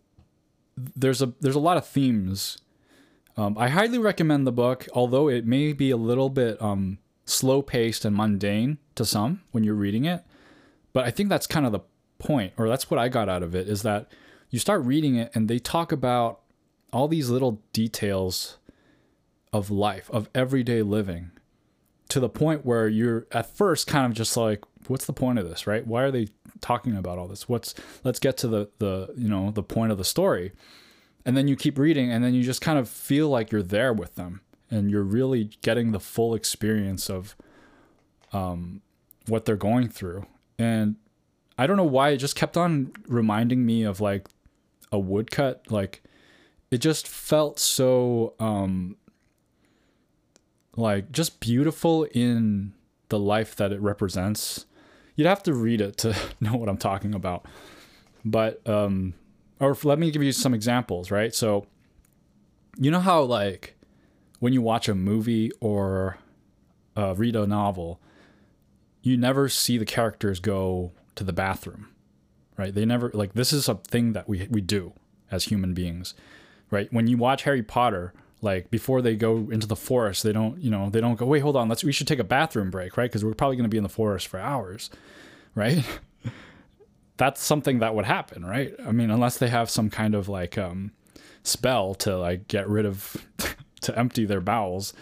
there's 0.77 1.21
a 1.21 1.33
there's 1.41 1.57
a 1.57 1.61
lot 1.61 1.77
of 1.77 1.85
themes. 1.85 2.59
Um, 3.37 3.57
I 3.59 3.69
highly 3.69 3.99
recommend 3.99 4.47
the 4.47 4.53
book, 4.53 4.87
although 4.95 5.29
it 5.29 5.47
may 5.47 5.73
be 5.73 5.91
a 5.91 5.97
little 5.97 6.29
bit 6.31 6.61
um, 6.63 6.99
slow 7.25 7.63
paced 7.63 8.05
and 8.05 8.17
mundane 8.17 8.79
to 8.95 9.05
some 9.05 9.43
when 9.51 9.65
you're 9.65 9.75
reading 9.75 10.05
it. 10.05 10.23
But 10.93 11.05
I 11.05 11.11
think 11.11 11.29
that's 11.29 11.47
kind 11.47 11.67
of 11.67 11.73
the 11.73 11.81
point, 12.19 12.53
or 12.57 12.69
that's 12.69 12.91
what 12.91 13.01
I 13.01 13.09
got 13.09 13.29
out 13.29 13.43
of 13.43 13.55
it, 13.55 13.69
is 13.69 13.83
that 13.83 14.11
you 14.51 14.59
start 14.59 14.85
reading 14.85 15.17
it 15.17 15.33
and 15.35 15.49
they 15.49 15.59
talk 15.59 15.91
about 15.91 16.41
all 16.93 17.09
these 17.09 17.29
little 17.29 17.61
details 17.73 18.59
of 19.53 19.71
life, 19.71 20.09
of 20.13 20.29
everyday 20.35 20.83
living, 20.83 21.33
to 22.09 22.21
the 22.21 22.29
point 22.29 22.65
where 22.65 22.87
you're 22.87 23.27
at 23.33 23.47
first 23.47 23.89
kind 23.89 24.07
of 24.07 24.13
just 24.13 24.37
like, 24.37 24.63
what's 24.87 25.07
the 25.07 25.13
point 25.13 25.39
of 25.39 25.49
this, 25.49 25.67
right? 25.67 25.85
Why 25.87 26.03
are 26.03 26.11
they 26.13 26.29
talking 26.61 26.97
about 26.97 27.19
all 27.19 27.27
this? 27.27 27.49
What's 27.49 27.75
let's 28.05 28.21
get 28.21 28.37
to 28.39 28.49
the 28.49 28.71
the 28.79 29.13
you 29.17 29.29
know 29.29 29.51
the 29.51 29.63
point 29.63 29.91
of 29.91 29.99
the 29.99 30.05
story, 30.05 30.53
and 31.25 31.37
then 31.37 31.49
you 31.49 31.57
keep 31.57 31.79
reading, 31.79 32.11
and 32.11 32.23
then 32.25 32.35
you 32.35 32.43
just 32.43 32.61
kind 32.61 32.79
of 32.79 32.89
feel 32.89 33.29
like 33.29 33.51
you're 33.51 33.63
there 33.63 33.93
with 33.93 34.15
them, 34.15 34.41
and 34.71 34.91
you're 34.91 35.03
really 35.03 35.51
getting 35.63 35.93
the 35.93 36.01
full 36.01 36.35
experience 36.35 37.09
of 37.11 37.37
um, 38.33 38.83
what 39.27 39.45
they're 39.45 39.57
going 39.57 39.89
through, 39.89 40.27
and 40.59 40.97
I 41.57 41.67
don't 41.67 41.77
know 41.77 41.85
why 41.85 42.11
it 42.11 42.17
just 42.17 42.37
kept 42.37 42.57
on 42.57 42.93
reminding 43.07 43.65
me 43.65 43.85
of 43.85 44.01
like 44.01 44.29
a 44.91 44.99
woodcut, 44.99 45.71
like 45.71 46.03
it 46.71 46.79
just 46.79 47.07
felt 47.07 47.59
so 47.59 48.35
um 48.41 48.97
like 50.77 51.13
just 51.13 51.39
beautiful 51.39 52.05
in 52.05 52.75
the 53.09 53.19
life 53.19 53.55
that 53.57 53.73
it 53.73 53.81
represents. 53.81 54.67
You'd 55.15 55.29
have 55.29 55.43
to 55.45 55.55
read 55.55 55.81
it 55.81 55.97
to 55.99 56.17
know 56.41 56.57
what 56.57 56.69
I'm 56.69 56.77
talking 56.77 57.15
about. 57.15 57.47
But 58.25 58.67
um 58.69 59.15
or 59.65 59.77
let 59.85 59.99
me 59.99 60.11
give 60.11 60.23
you 60.23 60.33
some 60.33 60.55
examples, 60.55 61.11
right? 61.11 61.35
So 61.35 61.67
you 62.79 62.91
know 62.91 63.01
how 63.01 63.23
like 63.23 63.77
when 64.41 64.53
you 64.53 64.63
watch 64.63 64.89
a 64.89 64.95
movie 64.95 65.51
or 65.61 66.19
uh, 66.97 67.15
read 67.17 67.37
a 67.37 67.47
novel, 67.47 68.01
you 69.03 69.17
never 69.17 69.49
see 69.49 69.79
the 69.79 69.85
characters 69.85 70.41
go 70.41 70.93
to 71.15 71.25
the 71.25 71.33
bathroom, 71.33 71.89
right? 72.57 72.75
They 72.75 72.85
never 72.85 73.11
like 73.15 73.35
this 73.35 73.53
is 73.53 73.69
a 73.69 73.77
thing 73.77 74.13
that 74.13 74.29
we 74.29 74.47
we 74.51 74.61
do 74.61 74.93
as 75.31 75.45
human 75.45 75.75
beings, 75.75 76.15
right? 76.71 76.93
When 76.93 77.07
you 77.07 77.17
watch 77.17 77.45
Harry 77.45 77.63
Potter, 77.63 78.13
like 78.43 78.71
before 78.71 79.01
they 79.01 79.17
go 79.17 79.49
into 79.51 79.67
the 79.67 79.75
forest 79.75 80.23
they 80.23 80.33
don't 80.33 80.61
you 80.61 80.71
know 80.71 80.91
they 80.91 81.01
don't 81.01 81.17
go 81.17 81.25
wait 81.25 81.41
hold 81.41 81.57
on 81.57 81.69
let's 81.69 81.83
we 81.83 81.93
should 81.93 82.07
take 82.07 82.19
a 82.19 82.25
bathroom 82.25 82.71
break 82.71 82.97
right 82.97 83.11
because 83.11 83.25
we're 83.25 83.33
probably 83.33 83.57
going 83.57 83.65
to 83.65 83.71
be 83.71 83.79
in 83.79 83.83
the 83.83 83.89
forest 83.89 84.29
for 84.29 84.39
hours 84.39 84.91
right 85.55 85.83
that's 87.17 87.43
something 87.43 87.79
that 87.79 87.95
would 87.95 88.05
happen 88.05 88.45
right? 88.45 88.75
I 88.85 88.93
mean 88.93 89.11
unless 89.11 89.39
they 89.39 89.49
have 89.49 89.71
some 89.71 89.91
kind 89.91 90.15
of 90.15 90.29
like 90.29 90.59
um 90.59 90.93
spell 91.43 91.95
to 91.95 92.17
like 92.17 92.49
get 92.49 92.69
rid 92.69 92.87
of 92.87 93.17
to 93.83 93.99
empty 93.99 94.25
their 94.25 94.41
bowels 94.41 94.95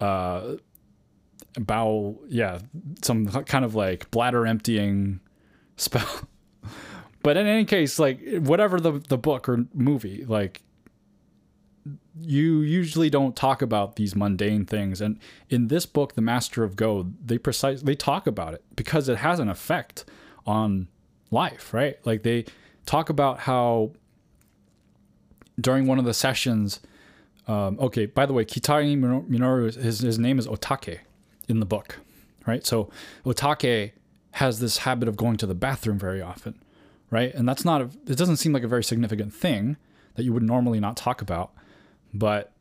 uh 0.00 0.56
bowel 1.58 2.20
yeah 2.28 2.58
some 3.02 3.26
kind 3.26 3.64
of 3.64 3.74
like 3.74 4.10
bladder 4.10 4.46
emptying 4.46 5.20
spell. 5.76 6.08
But 7.24 7.36
in 7.36 7.46
any 7.46 7.64
case 7.64 8.00
like 8.00 8.20
whatever 8.38 8.80
the 8.80 8.92
the 8.98 9.16
book 9.16 9.48
or 9.48 9.66
movie 9.72 10.24
like 10.24 10.62
you 12.20 12.60
usually 12.60 13.10
don't 13.10 13.34
talk 13.34 13.62
about 13.62 13.96
these 13.96 14.14
mundane 14.14 14.66
things. 14.66 15.00
And 15.00 15.18
in 15.48 15.68
this 15.68 15.86
book 15.86 16.14
the 16.14 16.20
master 16.20 16.64
of 16.64 16.74
go 16.74 17.12
they 17.24 17.38
precise 17.38 17.82
they 17.82 17.94
talk 17.94 18.26
about 18.26 18.54
it 18.54 18.64
because 18.74 19.08
it 19.08 19.18
has 19.18 19.38
an 19.38 19.48
effect 19.48 20.04
on 20.46 20.88
life 21.32 21.72
right? 21.72 21.96
Like 22.04 22.22
they 22.22 22.44
talk 22.86 23.08
about 23.08 23.40
how 23.40 23.92
during 25.60 25.86
one 25.86 25.98
of 25.98 26.04
the 26.04 26.14
sessions 26.14 26.80
um, 27.48 27.78
okay 27.80 28.06
by 28.06 28.26
the 28.26 28.32
way 28.32 28.44
Kitani 28.44 28.98
Minoru 28.98 29.74
his, 29.74 30.00
his 30.00 30.18
name 30.18 30.38
is 30.38 30.46
otake 30.46 30.98
in 31.48 31.60
the 31.60 31.66
book 31.66 31.98
right? 32.46 32.64
So 32.66 32.90
otake 33.24 33.92
has 34.32 34.60
this 34.60 34.78
habit 34.78 35.08
of 35.08 35.16
going 35.16 35.36
to 35.38 35.46
the 35.46 35.54
bathroom 35.54 35.98
very 35.98 36.22
often 36.22 36.54
right? 37.10 37.34
And 37.34 37.48
that's 37.48 37.64
not 37.64 37.82
a, 37.82 37.90
it 38.06 38.16
doesn't 38.16 38.36
seem 38.36 38.52
like 38.52 38.62
a 38.62 38.68
very 38.68 38.84
significant 38.84 39.34
thing 39.34 39.76
that 40.14 40.24
you 40.24 40.32
would 40.32 40.42
normally 40.42 40.80
not 40.80 40.96
talk 40.96 41.20
about 41.20 41.52
but 42.14 42.52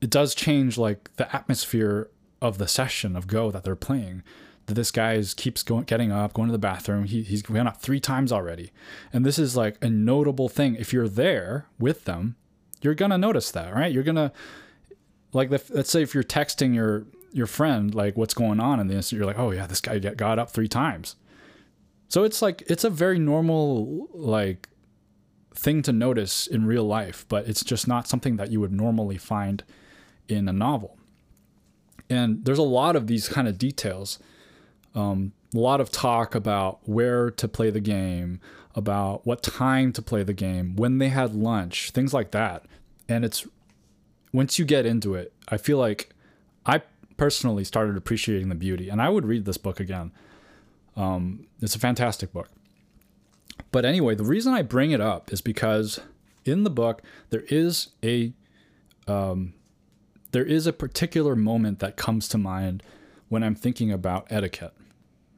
it 0.00 0.10
does 0.10 0.34
change 0.34 0.76
like 0.76 1.14
the 1.16 1.34
atmosphere 1.34 2.10
of 2.42 2.58
the 2.58 2.66
session 2.66 3.16
of 3.16 3.28
Go 3.28 3.50
that 3.52 3.62
they're 3.62 3.76
playing. 3.76 4.22
That 4.66 4.74
this 4.74 4.90
guy 4.90 5.14
is, 5.14 5.34
keeps 5.34 5.62
going, 5.62 5.84
getting 5.84 6.12
up, 6.12 6.34
going 6.34 6.48
to 6.48 6.52
the 6.52 6.58
bathroom. 6.58 7.04
He, 7.04 7.22
he's 7.22 7.42
gone 7.42 7.66
up 7.66 7.80
three 7.80 8.00
times 8.00 8.30
already, 8.30 8.70
and 9.12 9.26
this 9.26 9.38
is 9.38 9.56
like 9.56 9.76
a 9.82 9.90
notable 9.90 10.48
thing. 10.48 10.76
If 10.76 10.92
you're 10.92 11.08
there 11.08 11.66
with 11.78 12.04
them, 12.04 12.36
you're 12.80 12.94
gonna 12.94 13.18
notice 13.18 13.50
that, 13.52 13.74
right? 13.74 13.92
You're 13.92 14.02
gonna 14.02 14.32
like 15.32 15.50
let's 15.50 15.90
say 15.90 16.02
if 16.02 16.14
you're 16.14 16.22
texting 16.22 16.74
your 16.74 17.06
your 17.32 17.46
friend 17.46 17.94
like 17.94 18.16
what's 18.16 18.34
going 18.34 18.60
on 18.60 18.78
in 18.78 18.88
this, 18.88 19.12
you're 19.12 19.26
like, 19.26 19.38
oh 19.38 19.50
yeah, 19.50 19.66
this 19.66 19.80
guy 19.80 19.98
got 19.98 20.38
up 20.38 20.50
three 20.50 20.68
times. 20.68 21.16
So 22.08 22.24
it's 22.24 22.42
like 22.42 22.62
it's 22.66 22.84
a 22.84 22.90
very 22.90 23.18
normal 23.18 24.08
like 24.12 24.68
thing 25.54 25.82
to 25.82 25.92
notice 25.92 26.46
in 26.46 26.66
real 26.66 26.84
life, 26.84 27.24
but 27.28 27.48
it's 27.48 27.64
just 27.64 27.88
not 27.88 28.08
something 28.08 28.36
that 28.36 28.50
you 28.50 28.60
would 28.60 28.72
normally 28.72 29.16
find 29.16 29.64
in 30.28 30.48
a 30.48 30.52
novel. 30.52 30.98
And 32.10 32.44
there's 32.44 32.58
a 32.58 32.62
lot 32.62 32.96
of 32.96 33.06
these 33.06 33.28
kind 33.28 33.48
of 33.48 33.58
details. 33.58 34.18
Um, 34.94 35.32
a 35.54 35.58
lot 35.58 35.80
of 35.80 35.90
talk 35.90 36.34
about 36.34 36.80
where 36.84 37.30
to 37.30 37.48
play 37.48 37.70
the 37.70 37.80
game, 37.80 38.40
about 38.74 39.26
what 39.26 39.42
time 39.42 39.92
to 39.92 40.02
play 40.02 40.22
the 40.22 40.32
game, 40.32 40.76
when 40.76 40.98
they 40.98 41.08
had 41.08 41.34
lunch, 41.34 41.90
things 41.90 42.14
like 42.14 42.30
that. 42.30 42.64
And 43.08 43.24
it's 43.24 43.46
once 44.32 44.58
you 44.58 44.64
get 44.64 44.86
into 44.86 45.14
it, 45.14 45.32
I 45.48 45.56
feel 45.56 45.78
like 45.78 46.10
I 46.64 46.82
personally 47.16 47.64
started 47.64 47.96
appreciating 47.96 48.48
the 48.48 48.54
beauty, 48.54 48.88
and 48.88 49.00
I 49.00 49.08
would 49.08 49.26
read 49.26 49.44
this 49.44 49.58
book 49.58 49.78
again. 49.78 50.12
Um, 50.96 51.46
it's 51.60 51.74
a 51.74 51.78
fantastic 51.78 52.32
book. 52.32 52.48
But 53.70 53.84
anyway, 53.84 54.14
the 54.14 54.24
reason 54.24 54.52
I 54.52 54.62
bring 54.62 54.90
it 54.90 55.00
up 55.00 55.32
is 55.32 55.40
because 55.40 56.00
in 56.44 56.64
the 56.64 56.70
book 56.70 57.02
there 57.30 57.44
is 57.48 57.88
a 58.02 58.32
um, 59.06 59.54
there 60.32 60.44
is 60.44 60.66
a 60.66 60.72
particular 60.72 61.36
moment 61.36 61.78
that 61.80 61.96
comes 61.96 62.28
to 62.28 62.38
mind 62.38 62.82
when 63.28 63.42
I'm 63.42 63.54
thinking 63.54 63.90
about 63.90 64.26
etiquette. 64.30 64.72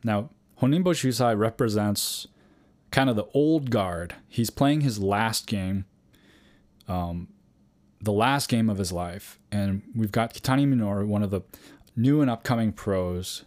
Now, 0.04 0.30
Honinbo 0.60 0.92
Shusai 0.92 1.36
represents 1.36 2.28
kind 2.90 3.10
of 3.10 3.16
the 3.16 3.26
old 3.34 3.70
guard. 3.70 4.14
He's 4.28 4.50
playing 4.50 4.82
his 4.82 5.00
last 5.00 5.46
game, 5.46 5.86
um, 6.86 7.28
the 8.00 8.12
last 8.12 8.48
game 8.48 8.70
of 8.70 8.78
his 8.78 8.92
life, 8.92 9.40
and 9.50 9.82
we've 9.96 10.12
got 10.12 10.34
Kitani 10.34 10.68
Minoru, 10.68 11.06
one 11.06 11.22
of 11.22 11.30
the 11.30 11.40
new 11.96 12.20
and 12.20 12.30
upcoming 12.30 12.70
pros, 12.70 13.44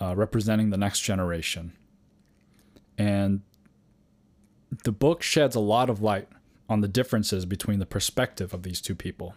uh, 0.00 0.16
representing 0.16 0.70
the 0.70 0.76
next 0.78 1.00
generation. 1.00 1.72
And 2.96 3.42
the 4.84 4.92
book 4.92 5.22
sheds 5.22 5.54
a 5.54 5.60
lot 5.60 5.90
of 5.90 6.00
light 6.00 6.28
on 6.68 6.80
the 6.80 6.88
differences 6.88 7.44
between 7.44 7.78
the 7.78 7.86
perspective 7.86 8.54
of 8.54 8.62
these 8.62 8.80
two 8.80 8.94
people. 8.94 9.34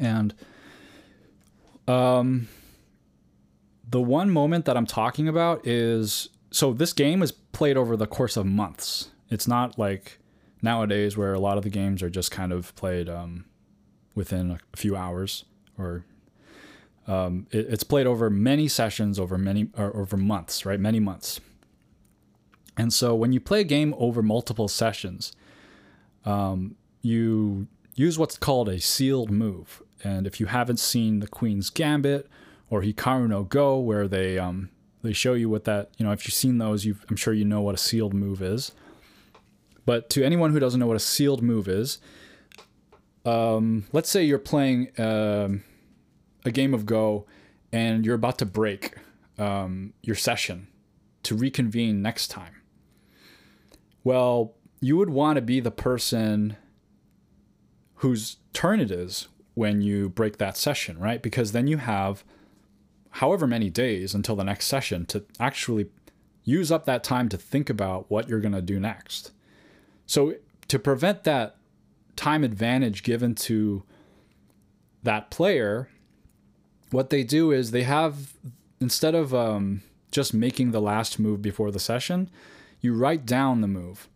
And 0.00 0.34
um, 1.86 2.48
the 3.88 4.00
one 4.00 4.30
moment 4.30 4.64
that 4.64 4.76
I'm 4.76 4.86
talking 4.86 5.28
about 5.28 5.66
is 5.66 6.28
so 6.50 6.72
this 6.72 6.92
game 6.92 7.22
is 7.22 7.32
played 7.32 7.76
over 7.76 7.96
the 7.96 8.06
course 8.06 8.36
of 8.36 8.46
months. 8.46 9.10
It's 9.30 9.48
not 9.48 9.78
like 9.78 10.18
nowadays 10.60 11.16
where 11.16 11.32
a 11.32 11.40
lot 11.40 11.56
of 11.56 11.64
the 11.64 11.70
games 11.70 12.02
are 12.02 12.10
just 12.10 12.30
kind 12.30 12.52
of 12.52 12.74
played 12.76 13.08
um, 13.08 13.44
within 14.14 14.58
a 14.72 14.76
few 14.76 14.96
hours 14.96 15.44
or 15.78 16.04
um, 17.08 17.46
it, 17.50 17.66
it's 17.68 17.84
played 17.84 18.06
over 18.06 18.30
many 18.30 18.68
sessions 18.68 19.18
over 19.18 19.36
many 19.36 19.68
over 19.76 20.16
months, 20.16 20.64
right? 20.64 20.78
Many 20.78 21.00
months. 21.00 21.40
And 22.76 22.92
so 22.92 23.14
when 23.14 23.32
you 23.32 23.40
play 23.40 23.60
a 23.60 23.64
game 23.64 23.94
over 23.98 24.22
multiple 24.22 24.68
sessions, 24.68 25.34
um, 26.24 26.76
you 27.02 27.66
use 27.94 28.18
what's 28.18 28.38
called 28.38 28.68
a 28.68 28.80
sealed 28.80 29.30
move. 29.30 29.82
And 30.04 30.26
if 30.26 30.40
you 30.40 30.46
haven't 30.46 30.78
seen 30.78 31.20
the 31.20 31.26
Queen's 31.26 31.70
Gambit 31.70 32.28
or 32.72 32.80
Hikaru 32.80 33.28
no 33.28 33.42
Go, 33.42 33.78
where 33.78 34.08
they 34.08 34.38
um, 34.38 34.70
they 35.02 35.12
show 35.12 35.34
you 35.34 35.50
what 35.50 35.64
that 35.64 35.90
you 35.98 36.06
know, 36.06 36.12
if 36.12 36.26
you've 36.26 36.32
seen 36.32 36.56
those, 36.56 36.86
you 36.86 36.96
I'm 37.10 37.16
sure 37.16 37.34
you 37.34 37.44
know 37.44 37.60
what 37.60 37.74
a 37.74 37.78
sealed 37.78 38.14
move 38.14 38.40
is. 38.40 38.72
But 39.84 40.08
to 40.10 40.24
anyone 40.24 40.52
who 40.52 40.58
doesn't 40.58 40.80
know 40.80 40.86
what 40.86 40.96
a 40.96 41.00
sealed 41.00 41.42
move 41.42 41.68
is, 41.68 41.98
um, 43.26 43.84
let's 43.92 44.08
say 44.08 44.24
you're 44.24 44.38
playing 44.38 44.88
um, 44.98 45.64
a 46.46 46.50
game 46.50 46.72
of 46.72 46.86
Go 46.86 47.26
and 47.72 48.06
you're 48.06 48.14
about 48.14 48.38
to 48.38 48.46
break 48.46 48.94
um, 49.38 49.92
your 50.02 50.16
session 50.16 50.68
to 51.24 51.36
reconvene 51.36 52.00
next 52.00 52.28
time. 52.28 52.62
Well, 54.02 54.54
you 54.80 54.96
would 54.96 55.10
want 55.10 55.36
to 55.36 55.42
be 55.42 55.60
the 55.60 55.70
person 55.70 56.56
whose 57.96 58.38
turn 58.54 58.80
it 58.80 58.90
is 58.90 59.28
when 59.52 59.82
you 59.82 60.08
break 60.08 60.38
that 60.38 60.56
session, 60.56 60.98
right? 60.98 61.22
Because 61.22 61.52
then 61.52 61.66
you 61.66 61.76
have 61.76 62.24
however 63.12 63.46
many 63.46 63.70
days 63.70 64.14
until 64.14 64.36
the 64.36 64.44
next 64.44 64.66
session 64.66 65.06
to 65.06 65.24
actually 65.38 65.86
use 66.44 66.72
up 66.72 66.84
that 66.86 67.04
time 67.04 67.28
to 67.28 67.36
think 67.36 67.70
about 67.70 68.10
what 68.10 68.28
you're 68.28 68.40
going 68.40 68.54
to 68.54 68.62
do 68.62 68.80
next. 68.80 69.30
So, 70.06 70.34
to 70.68 70.78
prevent 70.78 71.24
that 71.24 71.56
time 72.16 72.44
advantage 72.44 73.02
given 73.02 73.34
to 73.34 73.82
that 75.02 75.30
player, 75.30 75.88
what 76.90 77.10
they 77.10 77.22
do 77.22 77.50
is 77.50 77.70
they 77.70 77.82
have, 77.82 78.32
instead 78.80 79.14
of 79.14 79.34
um, 79.34 79.82
just 80.10 80.32
making 80.34 80.70
the 80.70 80.80
last 80.80 81.18
move 81.18 81.42
before 81.42 81.70
the 81.70 81.80
session, 81.80 82.30
you 82.80 82.94
write 82.94 83.26
down 83.26 83.60
the 83.60 83.68
move 83.68 84.08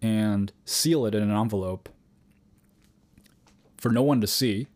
and 0.00 0.52
seal 0.64 1.06
it 1.06 1.14
in 1.14 1.22
an 1.22 1.30
envelope 1.30 1.88
for 3.76 3.90
no 3.90 4.02
one 4.02 4.20
to 4.20 4.26
see. 4.26 4.66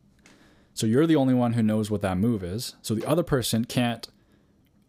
So 0.78 0.86
you're 0.86 1.08
the 1.08 1.16
only 1.16 1.34
one 1.34 1.54
who 1.54 1.62
knows 1.64 1.90
what 1.90 2.02
that 2.02 2.18
move 2.18 2.44
is. 2.44 2.76
So 2.82 2.94
the 2.94 3.04
other 3.04 3.24
person 3.24 3.64
can't 3.64 4.06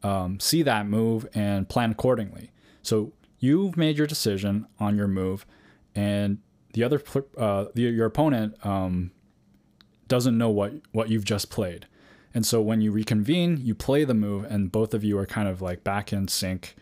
um, 0.04 0.40
see 0.40 0.62
that 0.62 0.86
move 0.86 1.28
and 1.34 1.68
plan 1.68 1.90
accordingly. 1.90 2.52
So 2.84 3.12
you've 3.40 3.76
made 3.76 3.98
your 3.98 4.06
decision 4.06 4.68
on 4.80 4.96
your 4.96 5.08
move, 5.08 5.48
and 5.96 6.38
the 6.74 6.84
other 6.84 7.02
uh, 7.36 7.66
the, 7.74 7.82
your 7.82 8.06
opponent 8.06 8.64
um, 8.64 9.10
doesn't 10.08 10.38
know 10.38 10.52
what 10.52 10.74
what 10.92 11.10
you've 11.10 11.26
just 11.26 11.50
played. 11.50 11.88
And 12.36 12.46
so 12.46 12.62
when 12.62 12.82
you 12.82 12.92
reconvene, 12.92 13.58
you 13.60 13.74
play 13.74 14.04
the 14.04 14.14
move, 14.14 14.44
and 14.44 14.72
both 14.72 14.94
of 14.94 15.04
you 15.04 15.18
are 15.18 15.26
kind 15.26 15.50
of 15.50 15.60
like 15.60 15.84
back 15.84 16.14
in 16.14 16.28
sync 16.28 16.76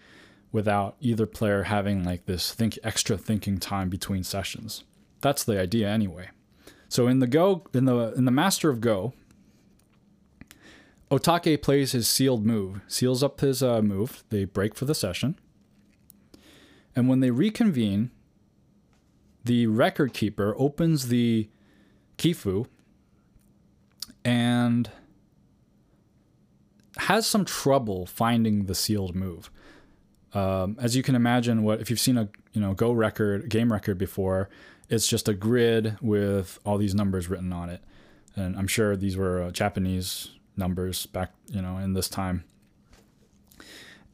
without 0.52 0.98
either 1.00 1.26
player 1.26 1.64
having 1.64 2.04
like 2.04 2.26
this 2.26 2.54
think 2.54 2.78
extra 2.84 3.18
thinking 3.18 3.58
time 3.58 3.88
between 3.88 4.26
sessions. 4.26 4.84
That's 5.22 5.46
the 5.46 5.58
idea 5.58 5.88
anyway. 5.88 6.28
So 6.90 7.08
in 7.08 7.20
the 7.20 7.28
Go 7.28 7.64
in 7.74 7.86
the 7.86 8.14
in 8.14 8.26
the 8.26 8.32
Master 8.32 8.70
of 8.70 8.82
Go, 8.82 9.14
Otake 11.12 11.62
plays 11.62 11.92
his 11.92 12.08
sealed 12.08 12.46
move, 12.46 12.82
seals 12.88 13.24
up 13.24 13.42
his 13.42 13.62
uh, 13.62 13.82
move. 13.82 14.24
They 14.30 14.46
break 14.46 14.76
for 14.76 14.86
the 14.86 14.96
session, 14.96 15.38
and 16.96 17.08
when 17.10 17.20
they 17.20 17.32
reconvene, 17.32 18.12
the 19.44 19.68
record 19.68 20.14
keeper 20.14 20.56
opens 20.58 21.08
the 21.08 21.50
Kifu 22.18 22.68
and 24.24 24.90
has 26.98 27.26
some 27.28 27.46
trouble 27.46 28.06
finding 28.06 28.66
the 28.66 28.76
sealed 28.76 29.16
move. 29.16 29.50
Um, 30.34 30.78
as 30.80 30.96
you 30.96 31.04
can 31.04 31.16
imagine, 31.16 31.64
what 31.64 31.80
if 31.80 31.90
you've 31.90 32.00
seen 32.00 32.18
a 32.18 32.30
you 32.54 32.62
know 32.62 32.74
Go 32.74 32.92
record 32.92 33.50
game 33.50 33.72
record 33.72 33.98
before, 33.98 34.50
it's 34.90 35.08
just 35.08 35.28
a 35.28 35.34
grid 35.34 35.98
with 36.02 36.60
all 36.66 36.78
these 36.78 36.96
numbers 36.96 37.30
written 37.30 37.52
on 37.52 37.70
it, 37.70 37.82
and 38.36 38.56
I'm 38.56 38.68
sure 38.68 38.96
these 38.96 39.18
were 39.18 39.42
uh, 39.42 39.52
Japanese 39.52 40.30
numbers 40.56 41.06
back 41.06 41.32
you 41.48 41.62
know 41.62 41.78
in 41.78 41.94
this 41.94 42.10
time. 42.10 42.44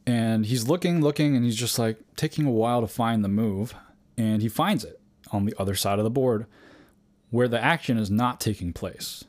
And 0.06 0.44
he's 0.44 0.68
looking, 0.68 1.00
looking, 1.00 1.34
and 1.34 1.44
he's 1.44 1.56
just 1.56 1.78
like 1.78 1.98
taking 2.16 2.44
a 2.44 2.50
while 2.50 2.82
to 2.82 2.86
find 2.86 3.24
the 3.24 3.28
move, 3.28 3.74
and 4.18 4.42
he 4.42 4.48
finds 4.48 4.84
it 4.84 5.00
on 5.32 5.44
the 5.46 5.54
other 5.58 5.74
side 5.74 5.98
of 5.98 6.04
the 6.04 6.10
board, 6.10 6.46
where 7.30 7.48
the 7.48 7.62
action 7.62 7.96
is 7.96 8.10
not 8.10 8.40
taking 8.40 8.72
place. 8.72 9.24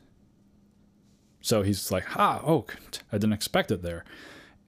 So 1.40 1.62
he's 1.62 1.90
like, 1.90 2.04
"Ah, 2.18 2.42
oh, 2.44 2.66
I 3.12 3.18
didn't 3.18 3.32
expect 3.32 3.70
it 3.70 3.82
there." 3.82 4.04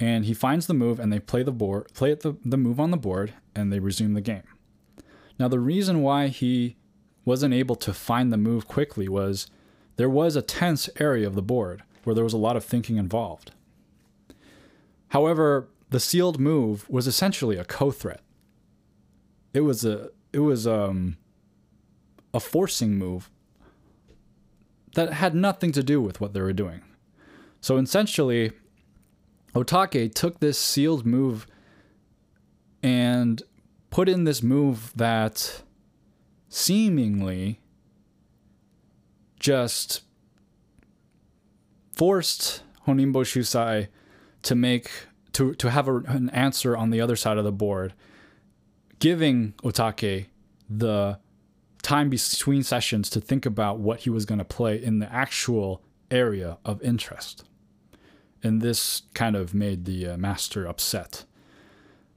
and 0.01 0.25
he 0.25 0.35
finds 0.35 0.67
the 0.67 0.75
move 0.75 1.01
and 1.01 1.13
they 1.13 1.19
play 1.19 1.43
the 1.43 1.53
board 1.53 1.93
play 1.95 2.15
the, 2.15 2.37
the 2.45 2.57
move 2.57 2.79
on 2.79 2.91
the 2.91 2.97
board 2.97 3.35
and 3.55 3.73
they 3.73 3.79
resume 3.79 4.15
the 4.15 4.21
game 4.21 4.45
now 5.39 5.49
the 5.49 5.61
reason 5.61 6.03
why 6.03 6.29
he 6.29 6.77
wasn't 7.25 7.55
able 7.55 7.77
to 7.77 7.93
find 7.93 8.33
the 8.33 8.37
move 8.37 8.67
quickly 8.67 9.09
was 9.09 9.49
there 9.97 10.09
was 10.09 10.37
a 10.37 10.43
tense 10.43 10.89
area 10.99 11.27
of 11.27 11.35
the 11.35 11.43
board 11.43 11.83
where 12.05 12.15
there 12.15 12.25
was 12.25 12.33
a 12.33 12.39
lot 12.39 12.57
of 12.57 12.65
thinking 12.65 12.97
involved. 12.97 13.53
However 15.09 15.69
the 15.91 16.01
sealed 16.01 16.39
move 16.39 16.89
was 16.89 17.07
essentially 17.07 17.57
a 17.57 17.65
ko-threat. 17.65 18.21
It 19.53 19.61
was 19.61 19.85
a 19.85 20.11
it 20.33 20.41
was 20.41 20.67
um 20.67 21.17
a 22.35 22.41
forcing 22.41 22.97
move 22.97 23.31
that 24.95 25.13
had 25.13 25.35
nothing 25.35 25.73
to 25.73 25.83
do 25.83 26.01
with 26.01 26.21
what 26.21 26.35
they 26.35 26.41
were 26.41 26.53
doing. 26.53 26.83
So 27.61 27.77
essentially 27.77 28.53
Otake 29.55 30.15
took 30.15 30.41
this 30.41 30.59
sealed 30.59 31.07
move 31.07 31.47
and 32.83 33.43
put 33.91 34.09
in 34.09 34.25
this 34.25 34.43
move 34.43 34.93
that 34.97 35.63
seemingly 36.49 37.61
just 39.39 40.03
forced 41.93 42.63
Honinbo 42.87 43.23
Shusai 43.23 43.89
to 44.43 44.55
make 44.55 44.91
to 45.33 45.55
to 45.55 45.71
have 45.71 45.89
a, 45.89 45.97
an 45.97 46.31
answer 46.31 46.77
on 46.77 46.91
the 46.91 47.01
other 47.01 47.17
side 47.17 47.39
of 47.39 47.45
the 47.45 47.53
board, 47.53 47.95
giving 48.99 49.53
Otake 49.63 50.27
the 50.69 51.19
time 51.83 52.11
between 52.11 52.63
sessions 52.63 53.09
to 53.11 53.21
think 53.21 53.47
about 53.47 53.79
what 53.79 54.01
he 54.01 54.11
was 54.11 54.25
going 54.25 54.39
to 54.39 54.45
play 54.45 54.83
in 54.83 54.99
the 54.99 55.13
actual 55.13 55.83
area 56.11 56.59
of 56.65 56.83
interest 56.83 57.45
and 58.43 58.61
this 58.61 59.03
kind 59.15 59.37
of 59.37 59.55
made 59.55 59.85
the 59.85 60.09
uh, 60.09 60.17
master 60.17 60.67
upset. 60.67 61.25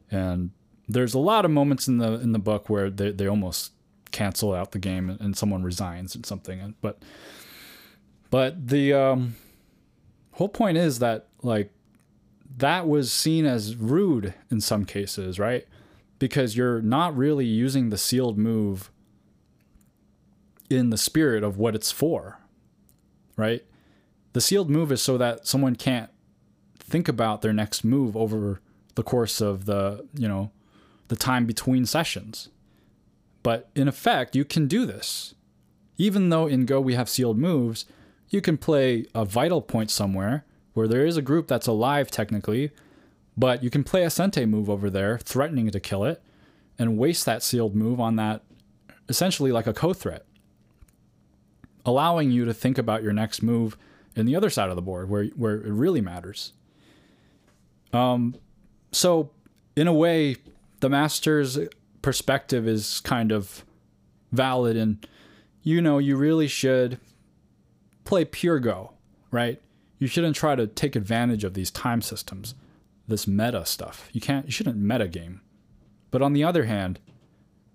And 0.09 0.51
there's 0.93 1.13
a 1.13 1.19
lot 1.19 1.45
of 1.45 1.51
moments 1.51 1.87
in 1.87 1.97
the 1.97 2.13
in 2.13 2.31
the 2.31 2.39
book 2.39 2.69
where 2.69 2.89
they, 2.89 3.11
they 3.11 3.27
almost 3.27 3.73
cancel 4.11 4.53
out 4.53 4.71
the 4.71 4.79
game 4.79 5.09
and, 5.09 5.37
someone 5.37 5.63
resigns 5.63 6.15
and 6.15 6.25
something. 6.25 6.75
But 6.81 7.01
but 8.29 8.67
the 8.67 8.93
um, 8.93 9.35
whole 10.33 10.49
point 10.49 10.77
is 10.77 10.99
that 10.99 11.27
like 11.41 11.71
that 12.57 12.87
was 12.87 13.11
seen 13.11 13.45
as 13.45 13.75
rude 13.75 14.33
in 14.49 14.61
some 14.61 14.85
cases, 14.85 15.39
right? 15.39 15.65
Because 16.19 16.55
you're 16.55 16.81
not 16.81 17.15
really 17.15 17.45
using 17.45 17.89
the 17.89 17.97
sealed 17.97 18.37
move 18.37 18.91
in 20.69 20.89
the 20.89 20.97
spirit 20.97 21.43
of 21.43 21.57
what 21.57 21.75
it's 21.75 21.91
for, 21.91 22.39
right? 23.35 23.63
The 24.33 24.41
sealed 24.41 24.69
move 24.69 24.91
is 24.91 25.01
so 25.01 25.17
that 25.17 25.47
someone 25.47 25.75
can't 25.75 26.09
think 26.79 27.07
about 27.07 27.41
their 27.41 27.53
next 27.53 27.83
move 27.83 28.15
over 28.15 28.61
the 28.95 29.03
course 29.03 29.41
of 29.41 29.65
the, 29.65 30.07
you 30.13 30.27
know, 30.27 30.51
the 31.11 31.15
time 31.17 31.45
between 31.45 31.85
sessions. 31.85 32.47
But 33.43 33.69
in 33.75 33.89
effect, 33.89 34.33
you 34.33 34.45
can 34.45 34.65
do 34.65 34.85
this. 34.85 35.35
Even 35.97 36.29
though 36.29 36.47
in 36.47 36.65
Go 36.65 36.79
we 36.79 36.95
have 36.95 37.09
sealed 37.09 37.37
moves, 37.37 37.83
you 38.29 38.39
can 38.39 38.57
play 38.57 39.05
a 39.13 39.25
vital 39.25 39.61
point 39.61 39.91
somewhere 39.91 40.45
where 40.73 40.87
there 40.87 41.05
is 41.05 41.17
a 41.17 41.21
group 41.21 41.47
that's 41.47 41.67
alive 41.67 42.09
technically, 42.09 42.71
but 43.35 43.61
you 43.61 43.69
can 43.69 43.83
play 43.83 44.03
a 44.03 44.09
Sente 44.09 44.47
move 44.47 44.69
over 44.69 44.89
there, 44.89 45.17
threatening 45.17 45.69
to 45.69 45.81
kill 45.81 46.05
it, 46.05 46.23
and 46.79 46.97
waste 46.97 47.25
that 47.25 47.43
sealed 47.43 47.75
move 47.75 47.99
on 47.99 48.15
that 48.15 48.41
essentially 49.09 49.51
like 49.51 49.67
a 49.67 49.73
ko 49.73 49.91
threat, 49.91 50.25
allowing 51.85 52.31
you 52.31 52.45
to 52.45 52.53
think 52.53 52.77
about 52.77 53.03
your 53.03 53.11
next 53.11 53.43
move 53.43 53.77
in 54.15 54.25
the 54.25 54.35
other 54.37 54.49
side 54.49 54.69
of 54.69 54.77
the 54.77 54.81
board 54.81 55.09
where 55.09 55.25
where 55.35 55.55
it 55.55 55.73
really 55.73 55.99
matters. 55.99 56.53
Um, 57.91 58.35
so 58.93 59.31
in 59.75 59.87
a 59.87 59.93
way, 59.93 60.37
the 60.81 60.89
master's 60.89 61.57
perspective 62.01 62.67
is 62.67 62.99
kind 62.99 63.31
of 63.31 63.63
valid, 64.31 64.75
and 64.75 65.07
you 65.63 65.81
know 65.81 65.97
you 65.97 66.17
really 66.17 66.47
should 66.47 66.99
play 68.03 68.25
pure 68.25 68.59
Go, 68.59 68.91
right? 69.31 69.61
You 69.99 70.07
shouldn't 70.07 70.35
try 70.35 70.55
to 70.55 70.67
take 70.67 70.95
advantage 70.95 71.43
of 71.43 71.53
these 71.53 71.71
time 71.71 72.01
systems, 72.01 72.55
this 73.07 73.27
meta 73.27 73.65
stuff. 73.65 74.09
You 74.11 74.19
can't. 74.19 74.47
You 74.47 74.51
shouldn't 74.51 74.77
meta 74.77 75.07
game. 75.07 75.41
But 76.09 76.21
on 76.21 76.33
the 76.33 76.43
other 76.43 76.65
hand, 76.65 76.99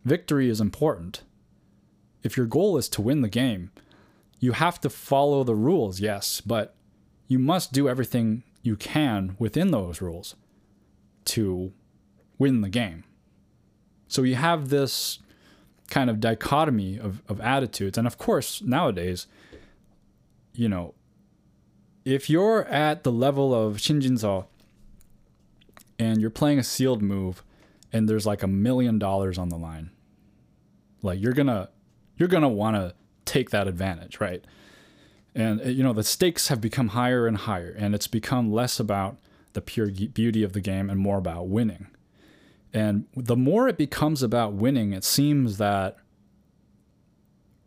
victory 0.05 0.51
is 0.51 0.61
important. 0.61 1.23
If 2.23 2.37
your 2.37 2.47
goal 2.47 2.77
is 2.77 2.89
to 2.91 3.03
win 3.03 3.23
the 3.23 3.29
game, 3.29 3.71
you 4.41 4.53
have 4.53 4.81
to 4.83 4.91
follow 4.91 5.45
the 5.45 5.55
rules, 5.55 6.01
yes, 6.01 6.41
but 6.41 6.75
you 7.29 7.39
must 7.39 7.73
do 7.73 7.89
everything 7.89 8.43
you 8.63 8.77
can 8.77 9.37
within 9.39 9.71
those 9.71 10.01
rules 10.01 10.35
to 11.27 11.73
win 12.39 12.61
the 12.61 12.69
game. 12.69 13.05
So 14.09 14.23
you 14.23 14.37
have 14.37 14.69
this 14.69 15.19
kind 15.89 16.11
of 16.11 16.21
dichotomy 16.21 16.99
of, 16.99 17.23
of 17.29 17.41
attitudes. 17.41 17.97
And 17.99 18.07
of 18.07 18.19
course, 18.19 18.63
nowadays, 18.63 19.27
you 20.55 20.69
know, 20.69 20.95
if 22.05 22.31
you're 22.31 22.65
at 22.65 23.05
the 23.05 23.13
level 23.13 23.55
of 23.55 23.81
Shin 23.81 24.01
Jinseo 24.01 24.47
and 25.99 26.21
you're 26.21 26.31
playing 26.31 26.59
a 26.59 26.65
sealed 26.65 27.03
move 27.03 27.43
and 27.93 28.09
there's 28.09 28.27
like 28.27 28.43
a 28.43 28.49
million 28.49 28.99
dollars 28.99 29.39
on 29.39 29.49
the 29.49 29.57
line, 29.57 29.91
like 31.03 31.21
you're 31.21 31.33
gonna 31.33 31.69
you're 32.17 32.29
gonna 32.29 32.49
wanna 32.49 32.95
take 33.25 33.51
that 33.51 33.69
advantage, 33.69 34.21
right? 34.21 34.45
And 35.35 35.65
you 35.67 35.83
know 35.83 35.93
the 35.93 36.05
stakes 36.05 36.49
have 36.49 36.61
become 36.61 36.89
higher 36.89 37.27
and 37.27 37.37
higher, 37.37 37.75
and 37.77 37.95
it's 37.95 38.07
become 38.07 38.53
less 38.53 38.81
about 38.81 39.19
the 39.53 39.61
pure 39.61 39.91
beauty 39.91 40.43
of 40.43 40.53
the 40.53 40.61
game 40.61 40.89
and 40.89 40.99
more 40.99 41.19
about 41.19 41.49
winning. 41.49 41.89
And 42.77 43.07
the 43.17 43.37
more 43.37 43.69
it 43.69 43.79
becomes 43.79 44.23
about 44.23 44.53
winning, 44.53 44.93
it 44.93 45.03
seems 45.03 45.57
that 45.57 45.97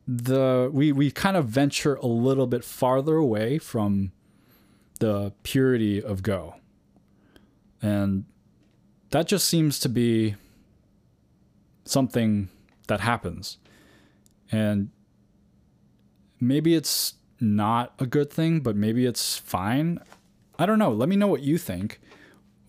the 0.08 0.69
we 0.72 0.91
we 0.91 1.10
kind 1.10 1.36
of 1.36 1.48
venture 1.48 1.95
a 1.95 2.06
little 2.06 2.45
bit 2.45 2.63
farther 2.63 3.15
away 3.15 3.58
from 3.58 4.12
the 5.00 5.34
purity 5.41 6.00
of 6.00 6.22
Go. 6.22 6.58
And 7.82 8.26
that 9.10 9.26
just 9.28 9.48
seems 9.48 9.80
to 9.80 9.89
be 9.89 10.36
something 11.86 12.50
that 12.86 13.00
happens. 13.00 13.58
And 14.52 14.91
maybe 16.39 16.76
it's 16.76 17.15
not 17.39 17.95
a 17.98 18.06
good 18.06 18.32
thing, 18.32 18.60
but 18.60 18.76
maybe 18.76 19.08
it's 19.08 19.38
fine. 19.38 20.02
I 20.60 20.67
don't 20.67 20.78
know. 20.78 20.91
Let 20.91 21.10
me 21.10 21.15
know 21.15 21.26
what 21.26 21.41
you 21.41 21.58
think. 21.58 22.00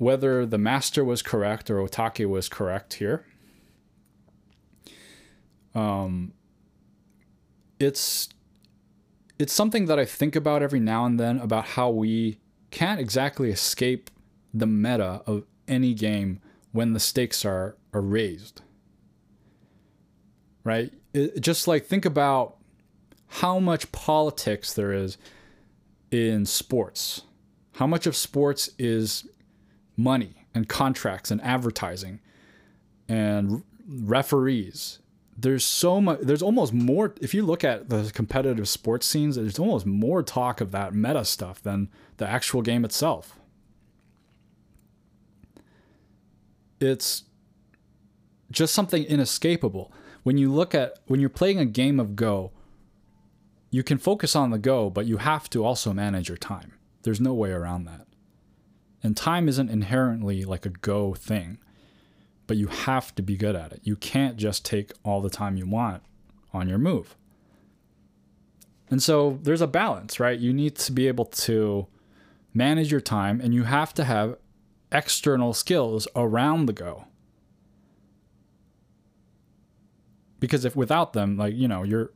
Whether 0.01 0.47
the 0.47 0.57
master 0.57 1.05
was 1.05 1.21
correct 1.21 1.69
or 1.69 1.77
Otake 1.77 2.27
was 2.27 2.49
correct 2.49 2.95
here. 2.95 3.27
Um, 5.75 6.33
it's 7.79 8.31
it's 9.39 9.53
something 9.53 9.85
that 9.85 9.99
I 9.99 10.07
think 10.07 10.35
about 10.35 10.63
every 10.63 10.81
now 10.81 11.05
and 11.05 11.21
then 11.21 11.39
about 11.39 11.67
how 11.67 11.91
we 11.91 12.39
can't 12.71 12.99
exactly 12.99 13.51
escape 13.51 14.09
the 14.55 14.67
meta 14.67 15.21
of 15.27 15.45
any 15.69 15.93
game 15.93 16.41
when 16.73 16.95
the 16.95 17.01
stakes 17.01 17.45
are, 17.45 17.77
are 17.93 18.01
raised. 18.01 18.63
Right? 20.65 20.95
It, 21.13 21.43
just 21.43 21.69
like 21.69 21.85
think 21.85 22.07
about 22.07 22.57
how 23.29 23.59
much 23.59 23.93
politics 23.93 24.73
there 24.73 24.95
is 24.95 25.19
in 26.11 26.47
sports. 26.47 27.21
How 27.73 27.87
much 27.87 28.07
of 28.07 28.17
sports 28.17 28.71
is 28.79 29.29
money 30.03 30.47
and 30.55 30.69
contracts 30.69 31.31
and 31.31 31.41
advertising 31.43 32.21
and 33.09 33.63
referees. 33.89 34.99
There's 35.37 35.65
so 35.65 36.01
much 36.01 36.21
there's 36.21 36.43
almost 36.43 36.73
more 36.73 37.15
if 37.21 37.33
you 37.33 37.45
look 37.45 37.65
at 37.65 37.89
the 37.89 38.11
competitive 38.15 38.69
sports 38.69 39.07
scenes 39.07 39.37
there's 39.37 39.59
almost 39.59 39.87
more 39.87 40.23
talk 40.23 40.61
of 40.61 40.71
that 40.73 40.95
meta 40.95 41.25
stuff 41.25 41.63
than 41.63 41.89
the 42.19 42.29
actual 42.29 42.63
game 42.63 42.85
itself. 42.85 43.39
It's 46.79 47.25
just 48.51 48.75
something 48.75 49.05
inescapable. 49.05 49.93
When 50.23 50.37
you 50.37 50.53
look 50.53 50.75
at 50.75 50.99
when 51.07 51.21
you're 51.21 51.31
playing 51.31 51.59
a 51.59 51.67
game 51.67 51.99
of 51.99 52.17
go 52.17 52.53
you 53.71 53.83
can 53.83 53.99
focus 53.99 54.37
on 54.37 54.51
the 54.51 54.59
go 54.59 54.91
but 54.91 55.07
you 55.07 55.19
have 55.19 55.49
to 55.51 55.65
also 55.65 55.93
manage 55.95 56.29
your 56.29 56.39
time. 56.39 56.75
There's 57.03 57.21
no 57.21 57.33
way 57.33 57.51
around 57.51 57.85
that 57.85 58.07
and 59.03 59.17
time 59.17 59.49
isn't 59.49 59.71
inherently 59.71 60.45
like 60.45 60.67
a 60.67 60.71
go 60.71 61.15
thing 61.15 61.59
but 62.51 62.57
you 62.57 62.67
have 62.67 63.15
to 63.15 63.23
be 63.23 63.37
good 63.37 63.55
at 63.55 63.71
it. 63.71 63.81
You 63.85 63.95
can't 63.95 64.37
just 64.37 64.65
take 64.65 64.91
all 65.05 65.21
the 65.21 65.31
time 65.31 65.57
you 65.57 65.67
want 65.67 66.03
on 66.53 66.69
your 66.69 66.79
move. 66.79 67.15
And 68.91 69.01
so 69.01 69.39
there's 69.45 69.61
a 69.61 69.69
balance, 69.69 70.19
right? 70.19 70.37
You 70.37 70.53
need 70.53 70.75
to 70.79 70.91
be 70.91 71.07
able 71.07 71.27
to 71.27 71.87
manage 72.53 72.91
your 72.91 73.01
time 73.01 73.41
and 73.41 73.55
you 73.55 73.63
have 73.63 73.95
to 73.95 74.03
have 74.03 74.37
external 74.91 75.55
skills 75.55 76.09
around 76.17 76.67
the 76.67 76.73
go. 76.73 77.05
Because 80.41 80.65
if 80.65 80.75
without 80.75 81.13
them, 81.13 81.37
like, 81.37 81.55
you 81.55 81.69
know, 81.69 81.85
you're 81.85 82.11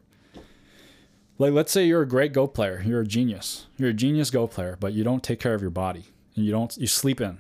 like 1.38 1.52
let's 1.52 1.70
say 1.70 1.86
you're 1.86 2.02
a 2.02 2.08
great 2.08 2.32
go 2.32 2.48
player, 2.48 2.82
you're 2.84 3.02
a 3.02 3.06
genius. 3.06 3.68
You're 3.76 3.90
a 3.90 3.92
genius 3.92 4.32
go 4.32 4.48
player, 4.48 4.76
but 4.80 4.94
you 4.94 5.04
don't 5.04 5.22
take 5.22 5.38
care 5.38 5.54
of 5.54 5.62
your 5.62 5.70
body. 5.70 6.06
And 6.36 6.44
you 6.44 6.52
don't 6.52 6.76
you 6.76 6.86
sleep 6.86 7.20
in 7.20 7.38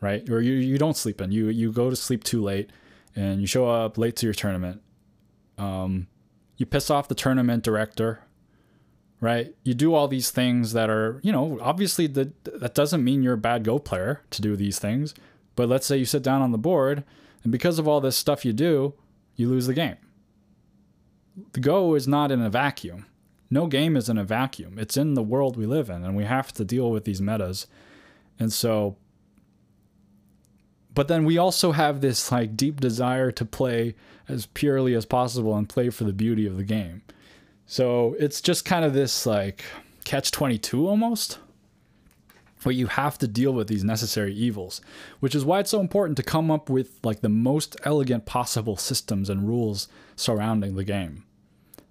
right? 0.00 0.28
Or 0.28 0.40
you, 0.40 0.54
you 0.54 0.78
don't 0.78 0.96
sleep 0.96 1.20
in. 1.20 1.30
You 1.30 1.48
you 1.48 1.72
go 1.72 1.90
to 1.90 1.96
sleep 1.96 2.24
too 2.24 2.42
late, 2.42 2.70
and 3.14 3.40
you 3.40 3.46
show 3.46 3.68
up 3.68 3.98
late 3.98 4.16
to 4.16 4.26
your 4.26 4.34
tournament. 4.34 4.82
Um, 5.58 6.08
you 6.56 6.66
piss 6.66 6.90
off 6.90 7.08
the 7.08 7.14
tournament 7.14 7.62
director, 7.62 8.20
right? 9.20 9.54
You 9.62 9.74
do 9.74 9.94
all 9.94 10.08
these 10.08 10.30
things 10.30 10.72
that 10.72 10.90
are, 10.90 11.20
you 11.22 11.32
know, 11.32 11.58
obviously 11.60 12.06
that 12.08 12.44
that 12.44 12.74
doesn't 12.74 13.04
mean 13.04 13.22
you're 13.22 13.34
a 13.34 13.38
bad 13.38 13.64
Go 13.64 13.78
player 13.78 14.22
to 14.30 14.42
do 14.42 14.56
these 14.56 14.78
things. 14.78 15.14
But 15.56 15.68
let's 15.68 15.86
say 15.86 15.98
you 15.98 16.06
sit 16.06 16.22
down 16.22 16.42
on 16.42 16.52
the 16.52 16.58
board, 16.58 17.04
and 17.42 17.52
because 17.52 17.78
of 17.78 17.86
all 17.86 18.00
this 18.00 18.16
stuff 18.16 18.44
you 18.44 18.52
do, 18.52 18.94
you 19.36 19.48
lose 19.48 19.66
the 19.66 19.74
game. 19.74 19.96
The 21.52 21.60
Go 21.60 21.94
is 21.94 22.08
not 22.08 22.30
in 22.30 22.40
a 22.40 22.50
vacuum. 22.50 23.06
No 23.50 23.66
game 23.66 23.96
is 23.96 24.08
in 24.08 24.16
a 24.16 24.24
vacuum. 24.24 24.78
It's 24.78 24.96
in 24.96 25.14
the 25.14 25.22
world 25.22 25.56
we 25.56 25.66
live 25.66 25.90
in, 25.90 26.04
and 26.04 26.16
we 26.16 26.24
have 26.24 26.52
to 26.52 26.64
deal 26.64 26.90
with 26.90 27.04
these 27.04 27.20
metas. 27.20 27.66
And 28.40 28.52
so 28.52 28.96
but 30.94 31.08
then 31.08 31.24
we 31.24 31.38
also 31.38 31.72
have 31.72 32.00
this 32.00 32.32
like 32.32 32.56
deep 32.56 32.80
desire 32.80 33.30
to 33.32 33.44
play 33.44 33.94
as 34.28 34.46
purely 34.46 34.94
as 34.94 35.06
possible 35.06 35.56
and 35.56 35.68
play 35.68 35.90
for 35.90 36.04
the 36.04 36.12
beauty 36.12 36.46
of 36.46 36.56
the 36.56 36.64
game. 36.64 37.02
So 37.66 38.16
it's 38.18 38.40
just 38.40 38.64
kind 38.64 38.84
of 38.84 38.92
this 38.92 39.24
like 39.26 39.64
catch 40.04 40.30
22 40.30 40.88
almost. 40.88 41.38
But 42.62 42.74
you 42.74 42.88
have 42.88 43.16
to 43.18 43.26
deal 43.26 43.52
with 43.52 43.68
these 43.68 43.84
necessary 43.84 44.34
evils, 44.34 44.82
which 45.20 45.34
is 45.34 45.46
why 45.46 45.60
it's 45.60 45.70
so 45.70 45.80
important 45.80 46.18
to 46.18 46.22
come 46.22 46.50
up 46.50 46.68
with 46.68 46.98
like 47.02 47.22
the 47.22 47.30
most 47.30 47.74
elegant 47.84 48.26
possible 48.26 48.76
systems 48.76 49.30
and 49.30 49.48
rules 49.48 49.88
surrounding 50.14 50.74
the 50.74 50.84
game 50.84 51.24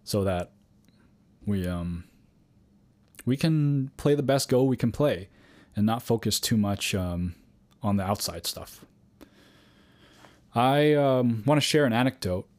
so 0.04 0.24
that 0.24 0.52
we 1.46 1.68
um 1.68 2.04
we 3.26 3.36
can 3.36 3.90
play 3.98 4.14
the 4.14 4.22
best 4.22 4.50
go 4.50 4.62
we 4.64 4.78
can 4.78 4.92
play 4.92 5.30
and 5.80 5.86
not 5.86 6.04
focus 6.04 6.42
too 6.42 6.58
much 6.58 6.94
um, 6.94 7.36
on 7.82 7.96
the 7.96 8.04
outside 8.04 8.46
stuff. 8.46 8.84
I 10.54 10.94
um, 10.94 11.42
want 11.46 11.56
to 11.56 11.66
share 11.66 11.86
an 11.86 11.94
anecdote 11.94 12.50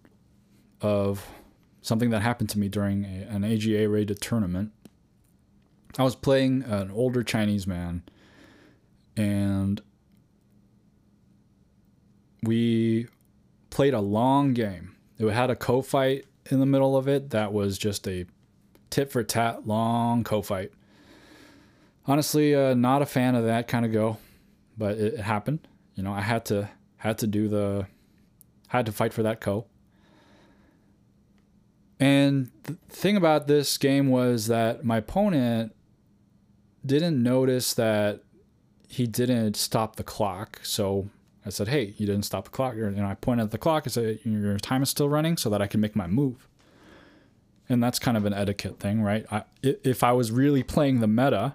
of 0.81 1.29
something 1.83 2.09
that 2.11 2.23
happened 2.23 2.49
to 2.49 2.59
me 2.59 2.71
during 2.71 3.05
a, 3.05 3.27
an 3.29 3.45
AGA 3.45 3.87
rated 3.91 4.23
tournament. 4.23 4.73
I 5.99 6.03
was 6.03 6.17
playing 6.17 6.63
an 6.63 6.91
older 6.93 7.23
Chinese 7.23 7.67
man, 7.67 8.05
and 9.19 9.83
we 12.43 13.07
played 13.69 13.93
a 13.93 14.01
long 14.01 14.55
game. 14.55 14.97
It 15.19 15.29
had 15.29 15.51
a 15.51 15.57
ko 15.57 15.83
fight 15.83 16.25
in 16.51 16.59
the 16.59 16.65
middle 16.65 16.97
of 16.97 17.07
it 17.07 17.29
that 17.31 17.53
was 17.53 17.77
just 17.77 18.09
a 18.09 18.25
tit 18.89 19.13
for 19.13 19.23
tat 19.23 19.67
long 19.67 20.25
ko 20.25 20.41
fight. 20.41 20.73
Honestly, 22.11 22.57
uh, 22.57 22.75
not 22.75 23.03
a 23.03 23.07
fan 23.07 23.37
of 23.37 23.45
that 23.45 23.69
kind 23.69 23.87
of 23.87 23.93
go, 23.93 24.17
but 24.77 24.99
it, 24.99 25.21
happened. 25.21 25.61
You 25.95 26.03
know, 26.03 26.13
I 26.13 26.23
had 26.23 26.45
to 26.47 26.69
had 26.97 27.19
to 27.19 27.29
do 27.29 27.47
the 27.47 27.87
had 28.67 28.87
to 28.87 28.93
fight 28.93 29.13
for 29.13 29.23
that 29.23 29.41
ko. 29.41 29.67
And 32.01 32.51
the 32.65 32.73
thing 32.89 33.17
about 33.17 33.47
this 33.47 33.79
game 33.79 34.09
was 34.09 34.49
that 34.49 34.85
my 34.85 34.97
opponent 34.97 35.73
didn't 36.85 37.23
notice 37.23 37.75
that 37.75 38.25
he 38.89 39.07
didn't 39.07 39.55
stop 39.55 39.95
the 39.95 40.03
clock. 40.03 40.59
So 40.65 41.11
I 41.47 41.51
said, 41.51 41.69
"Hey, 41.69 41.95
you 41.97 42.07
didn't 42.07 42.25
stop 42.25 42.47
the 42.47 42.51
clock." 42.51 42.75
And 42.75 43.07
I 43.07 43.15
pointed 43.15 43.45
at 43.45 43.51
the 43.53 43.59
clock 43.59 43.87
and 43.87 43.93
said, 43.93 44.19
"Your 44.25 44.59
time 44.59 44.83
is 44.83 44.91
still 44.91 45.09
running, 45.09 45.37
so 45.37 45.49
that 45.49 45.63
I 45.63 45.69
can 45.69 45.81
make 45.81 45.95
my 45.95 46.09
move." 46.09 46.49
And 47.69 47.81
that's 47.81 48.01
kind 48.01 48.17
of 48.17 48.25
an 48.25 48.35
etiquette 48.35 48.81
thing, 48.81 49.01
right? 49.01 49.25
I, 49.31 49.45
if 49.63 50.03
I 50.03 50.11
was 50.11 50.33
really 50.33 50.65
playing 50.65 50.99
the 50.99 51.07
meta, 51.07 51.55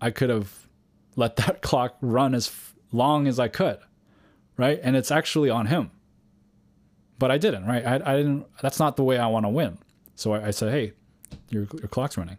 I 0.00 0.10
could 0.10 0.30
have 0.30 0.66
let 1.16 1.36
that 1.36 1.62
clock 1.62 1.96
run 2.00 2.34
as 2.34 2.50
long 2.92 3.26
as 3.26 3.38
I 3.38 3.48
could 3.48 3.78
right? 4.60 4.78
And 4.82 4.94
it's 4.94 5.10
actually 5.10 5.48
on 5.48 5.66
him. 5.66 5.90
But 7.18 7.30
I 7.30 7.38
didn't, 7.38 7.64
right? 7.64 7.84
I, 7.84 7.94
I 7.94 8.16
didn't. 8.18 8.46
That's 8.60 8.78
not 8.78 8.96
the 8.96 9.02
way 9.02 9.16
I 9.16 9.26
want 9.26 9.46
to 9.46 9.48
win. 9.48 9.78
So 10.16 10.34
I, 10.34 10.48
I 10.48 10.50
said, 10.50 10.70
hey, 10.70 10.92
your 11.48 11.66
your 11.78 11.88
clock's 11.88 12.18
running, 12.18 12.36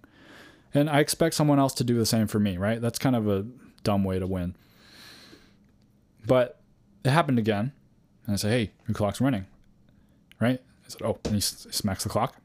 and 0.74 0.88
I 0.88 1.00
expect 1.00 1.34
someone 1.34 1.60
else 1.60 1.74
to 1.76 1.84
do 1.84 1.97
the 1.97 2.06
same 2.06 2.28
for 2.28 2.39
me, 2.39 2.58
right? 2.58 2.80
That's 2.80 3.00
kind 3.00 3.15
of 3.15 3.28
a 3.28 3.47
dumb 3.84 4.04
way 4.04 4.19
to 4.19 4.28
win. 4.28 4.56
But 6.28 6.62
it 7.04 7.10
happened 7.10 7.39
again, 7.39 7.71
and 8.28 8.34
I 8.34 8.38
said, 8.38 8.52
hey, 8.52 8.71
your 8.88 8.93
clock's 8.93 9.19
running, 9.19 9.47
right? 10.39 10.60
I 10.86 10.89
said, 10.89 11.02
oh, 11.04 11.17
and 11.26 11.34
he 11.34 11.41
smacks 11.41 12.04
the 12.04 12.10
clock. 12.10 12.36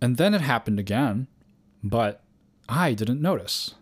And 0.00 0.16
then 0.16 0.32
it 0.32 0.40
happened 0.40 0.78
again, 0.78 1.26
but 1.84 2.21
I 2.72 2.94
didn't 2.94 3.20
notice. 3.20 3.74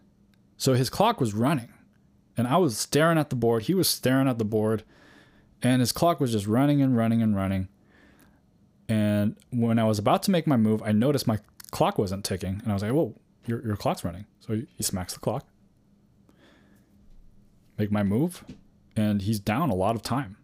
So 0.56 0.74
his 0.74 0.90
clock 0.90 1.20
was 1.20 1.32
running 1.32 1.68
and 2.40 2.48
I 2.48 2.56
was 2.56 2.78
staring 2.78 3.18
at 3.18 3.28
the 3.28 3.36
board. 3.36 3.64
He 3.64 3.74
was 3.74 3.86
staring 3.86 4.26
at 4.26 4.38
the 4.38 4.46
board, 4.46 4.82
and 5.62 5.80
his 5.80 5.92
clock 5.92 6.20
was 6.20 6.32
just 6.32 6.46
running 6.46 6.80
and 6.80 6.96
running 6.96 7.20
and 7.20 7.36
running. 7.36 7.68
And 8.88 9.36
when 9.50 9.78
I 9.78 9.84
was 9.84 9.98
about 9.98 10.22
to 10.22 10.30
make 10.30 10.46
my 10.46 10.56
move, 10.56 10.82
I 10.82 10.92
noticed 10.92 11.26
my 11.26 11.38
clock 11.70 11.98
wasn't 11.98 12.24
ticking, 12.24 12.60
and 12.62 12.70
I 12.70 12.72
was 12.72 12.82
like, 12.82 12.92
"Whoa, 12.92 13.14
your 13.46 13.62
your 13.64 13.76
clock's 13.76 14.04
running!" 14.04 14.24
So 14.40 14.62
he, 14.76 14.82
smacks 14.82 15.12
the 15.12 15.20
clock. 15.20 15.46
Make 17.76 17.92
my 17.92 18.02
move, 18.02 18.42
and 18.96 19.20
he's 19.20 19.38
down 19.38 19.68
a 19.68 19.74
lot 19.74 19.96
of 19.96 20.02
time. 20.02 20.38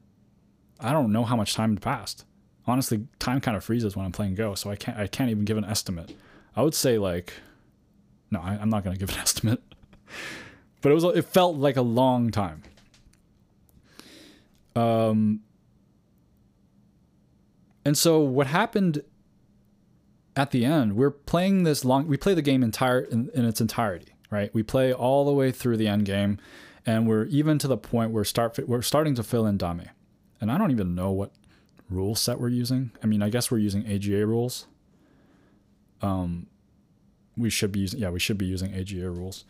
I 0.79 0.93
don't 0.93 1.13
know 1.13 1.25
how 1.25 1.37
much 1.37 1.55
time 1.55 1.71
had 1.71 1.83
passed. 1.83 2.27
Honestly, 2.67 3.07
time 3.19 3.41
kind 3.41 3.57
of 3.57 3.65
freezes 3.65 3.97
when 3.97 4.05
I'm 4.05 4.13
playing 4.13 4.35
Go, 4.35 4.55
so 4.55 4.69
I 4.69 4.77
can't 4.77 4.99
I 4.99 5.07
can't 5.07 5.31
even 5.31 5.47
give 5.47 5.57
an 5.57 5.65
estimate. 5.65 6.15
I 6.55 6.63
would 6.63 6.75
say 6.75 6.99
like, 6.99 7.33
no, 8.37 8.43
I, 8.43 8.59
I'm 8.61 8.71
not 8.71 8.85
gonna 8.85 8.97
give 8.97 9.11
an 9.11 9.19
estimate 9.29 9.63
but 10.83 10.93
it 10.93 10.95
was 10.95 11.05
it 11.05 11.25
felt 11.25 11.57
like 11.57 11.77
a 11.77 11.83
long 11.83 12.31
time. 12.31 12.63
Um, 14.77 15.41
And 17.87 17.97
so 17.97 18.19
what 18.19 18.49
happened 18.49 19.03
at 20.35 20.51
the 20.51 20.65
end, 20.65 20.97
we're 20.97 21.13
playing 21.13 21.63
this 21.63 21.85
long. 21.85 22.09
We 22.09 22.17
play 22.17 22.35
the 22.35 22.43
game 22.43 22.65
entire 22.65 23.01
in, 23.01 23.31
in 23.33 23.45
its 23.45 23.61
entirety, 23.61 24.13
right? 24.29 24.53
We 24.53 24.65
play 24.65 24.93
all 24.93 25.25
the 25.25 25.33
way 25.33 25.53
through 25.53 25.77
the 25.77 25.87
end 25.87 26.05
game, 26.05 26.39
and 26.85 27.07
we're 27.07 27.27
even 27.27 27.59
to 27.59 27.69
the 27.69 27.77
point 27.77 28.11
where 28.11 28.25
start 28.25 28.59
we're 28.69 28.83
starting 28.83 29.15
to 29.15 29.23
fill 29.23 29.47
in 29.47 29.57
dame. 29.57 29.91
and 30.41 30.51
I 30.51 30.59
don't 30.59 30.73
even 30.73 30.97
know 30.97 31.13
what 31.13 31.31
rule 31.89 32.17
set 32.17 32.41
we're 32.41 32.49
using. 32.49 32.91
I 33.05 33.07
mean, 33.07 33.23
I 33.23 33.29
guess 33.29 33.53
we're 33.53 33.59
using 33.59 33.87
AGA 33.87 34.27
rules. 34.27 34.67
Um, 36.03 36.49
we 37.37 37.51
should 37.51 37.73
be 37.73 37.81
using 37.81 38.01
yeah, 38.01 38.11
we 38.11 38.21
should 38.21 38.39
be 38.39 38.47
using 38.47 38.75
AGA 38.75 39.11
rules. 39.11 39.45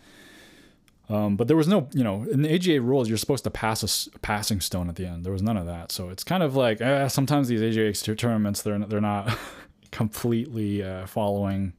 Um, 1.09 1.37
but 1.37 1.47
there 1.47 1.57
was 1.57 1.69
no, 1.69 1.89
you 1.93 2.03
know, 2.03 2.27
in 2.31 2.43
the 2.43 2.53
AGA 2.53 2.81
rules, 2.81 3.09
you're 3.09 3.17
supposed 3.17 3.45
to 3.45 3.51
pass 3.51 4.09
a, 4.09 4.19
passing 4.21 4.61
stone 4.61 4.89
at 4.89 4.97
the 4.97 5.07
end. 5.07 5.25
There 5.25 5.33
was 5.33 5.43
none 5.43 5.57
of 5.57 5.65
that, 5.67 5.93
so 5.93 6.09
it's 6.09 6.25
kind 6.25 6.43
of 6.43 6.57
like 6.57 6.81
eh, 6.81 7.07
sometimes 7.09 7.49
these 7.49 7.63
AGA 7.63 8.17
tournaments 8.17 8.63
they're 8.63 8.79
they're 8.79 9.01
not 9.01 9.37
completely 9.93 10.83
uh, 10.83 11.07
following 11.07 11.75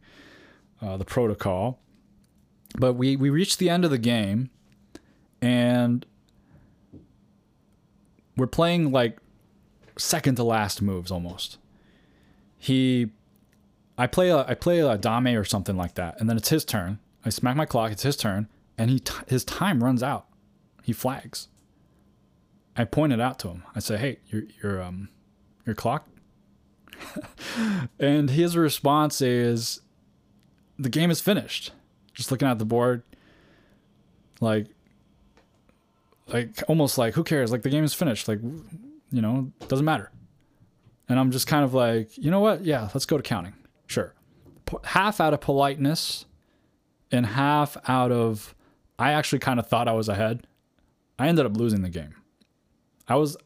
uh, 0.81 0.97
the 0.97 1.05
protocol. 1.05 1.79
But 2.77 2.93
we 2.93 3.15
we 3.15 3.29
reached 3.29 3.59
the 3.59 3.69
end 3.69 3.83
of 3.83 3.91
the 3.91 3.97
game, 3.97 4.49
and 5.41 6.05
we're 8.37 8.47
playing 8.47 8.91
like 8.91 9.19
second 9.97 10.35
to 10.35 10.43
last 10.43 10.81
moves 10.81 11.11
almost. 11.11 11.57
He, 12.57 13.09
I 13.97 14.07
play 14.07 14.29
a 14.29 14.45
I 14.47 14.53
play 14.53 14.79
a 14.79 14.97
dame 14.97 15.35
or 15.37 15.43
something 15.43 15.75
like 15.75 15.95
that, 15.95 16.19
and 16.19 16.29
then 16.29 16.37
it's 16.37 16.49
his 16.49 16.63
turn. 16.65 16.99
I 17.25 17.29
smack 17.29 17.55
my 17.55 17.65
clock. 17.65 17.91
It's 17.91 18.03
his 18.03 18.15
turn 18.15 18.47
and 18.77 18.89
he 18.89 18.99
t- 18.99 19.13
his 19.27 19.43
time 19.43 19.83
runs 19.83 20.03
out. 20.03 20.27
He 20.83 20.93
flags. 20.93 21.47
I 22.75 22.85
point 22.85 23.11
it 23.11 23.19
out 23.19 23.39
to 23.39 23.49
him. 23.49 23.63
I 23.75 23.79
say, 23.79 23.97
"Hey, 23.97 24.19
your 24.27 24.43
your 24.61 24.81
um 24.81 25.09
your 25.65 25.75
clock." 25.75 26.07
and 27.99 28.29
his 28.29 28.55
response 28.55 29.21
is, 29.21 29.81
"The 30.77 30.89
game 30.89 31.09
is 31.09 31.19
finished." 31.19 31.71
Just 32.13 32.31
looking 32.31 32.47
at 32.47 32.57
the 32.57 32.65
board, 32.65 33.03
like, 34.39 34.67
like 36.27 36.63
almost 36.67 36.97
like, 36.97 37.15
"Who 37.15 37.23
cares?" 37.23 37.51
Like 37.51 37.63
the 37.63 37.69
game 37.69 37.83
is 37.83 37.93
finished. 37.93 38.27
Like, 38.27 38.39
you 39.11 39.21
know, 39.21 39.51
doesn't 39.67 39.85
matter. 39.85 40.11
And 41.09 41.19
I'm 41.19 41.31
just 41.31 41.47
kind 41.47 41.63
of 41.63 41.73
like, 41.73 42.17
you 42.17 42.29
know 42.29 42.41
what? 42.41 42.65
Yeah, 42.65 42.89
let's 42.93 43.05
go 43.05 43.15
to 43.17 43.23
counting. 43.23 43.53
Sure. 43.87 44.13
Half 44.83 45.19
out 45.19 45.33
of 45.33 45.41
politeness, 45.41 46.25
and 47.11 47.25
half 47.25 47.77
out 47.89 48.11
of 48.11 48.53
I 48.99 49.13
actually 49.13 49.39
kind 49.39 49.59
of 49.59 49.67
thought 49.67 49.87
I 49.87 49.93
was 49.93 50.09
ahead. 50.09 50.45
I 51.17 51.27
ended 51.27 51.45
up 51.45 51.57
losing 51.57 51.81
the 51.81 51.89
game. 51.89 52.15
I 53.07 53.15
was 53.15 53.37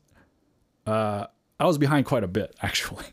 uh 0.85 1.27
I 1.59 1.65
was 1.65 1.77
behind 1.77 2.05
quite 2.05 2.23
a 2.23 2.27
bit 2.27 2.55
actually. 2.61 3.05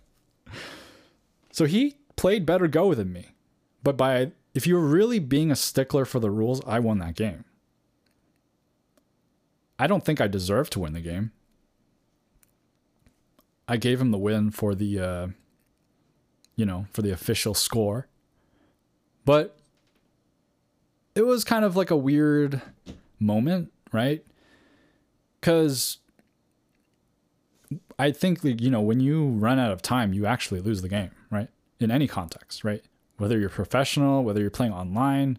So 1.53 1.67
he 1.67 1.97
played 2.17 2.47
better 2.47 2.67
go 2.67 2.95
than 2.95 3.13
me. 3.13 3.29
But 3.83 3.97
by 3.97 4.33
if 4.55 4.67
you 4.67 4.75
were 4.75 4.87
really 4.87 5.19
being 5.19 5.51
a 5.51 5.57
stickler 5.57 6.05
for 6.05 6.19
the 6.19 6.31
rules, 6.31 6.61
I 6.67 6.79
won 6.79 6.99
that 6.99 7.15
game. 7.15 7.45
I 9.79 9.87
don't 9.87 10.05
think 10.05 10.21
I 10.21 10.27
deserved 10.27 10.73
to 10.73 10.81
win 10.81 10.93
the 10.93 11.01
game. 11.01 11.33
I 13.69 13.77
gave 13.77 14.01
him 14.01 14.11
the 14.11 14.19
win 14.19 14.51
for 14.51 14.75
the 14.75 14.99
uh 14.99 15.29
you 16.59 16.67
know, 16.67 16.87
for 16.93 17.03
the 17.03 17.13
official 17.13 17.55
score. 17.55 18.09
But 19.25 19.57
it 21.15 21.23
was 21.23 21.45
kind 21.45 21.65
of 21.65 21.77
like 21.77 21.91
a 21.91 21.97
weird 21.97 22.61
moment, 23.21 23.73
right? 23.93 24.27
Because 25.41 25.99
I 27.97 28.11
think 28.11 28.41
you 28.43 28.71
know, 28.71 28.81
when 28.81 28.99
you 28.99 29.29
run 29.29 29.61
out 29.61 29.71
of 29.71 29.83
time, 29.83 30.13
you 30.13 30.27
actually 30.27 30.61
lose 30.61 30.83
the 30.83 30.89
game, 30.89 31.13
right? 31.31 31.49
In 31.79 31.93
any 31.93 32.09
context, 32.09 32.65
right? 32.65 32.83
Whether 33.19 33.39
you're 33.39 33.51
professional, 33.51 34.25
whether 34.25 34.41
you're 34.41 34.51
playing 34.51 34.73
online. 34.73 35.39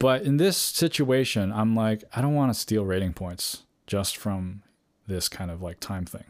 But 0.00 0.22
in 0.22 0.36
this 0.36 0.56
situation, 0.56 1.52
I'm 1.52 1.76
like, 1.76 2.02
I 2.14 2.20
don't 2.20 2.34
want 2.34 2.52
to 2.52 2.58
steal 2.58 2.84
rating 2.84 3.12
points 3.12 3.64
just 3.86 4.16
from 4.16 4.62
this 5.06 5.28
kind 5.28 5.52
of 5.52 5.62
like 5.62 5.78
time 5.78 6.06
thing. 6.06 6.24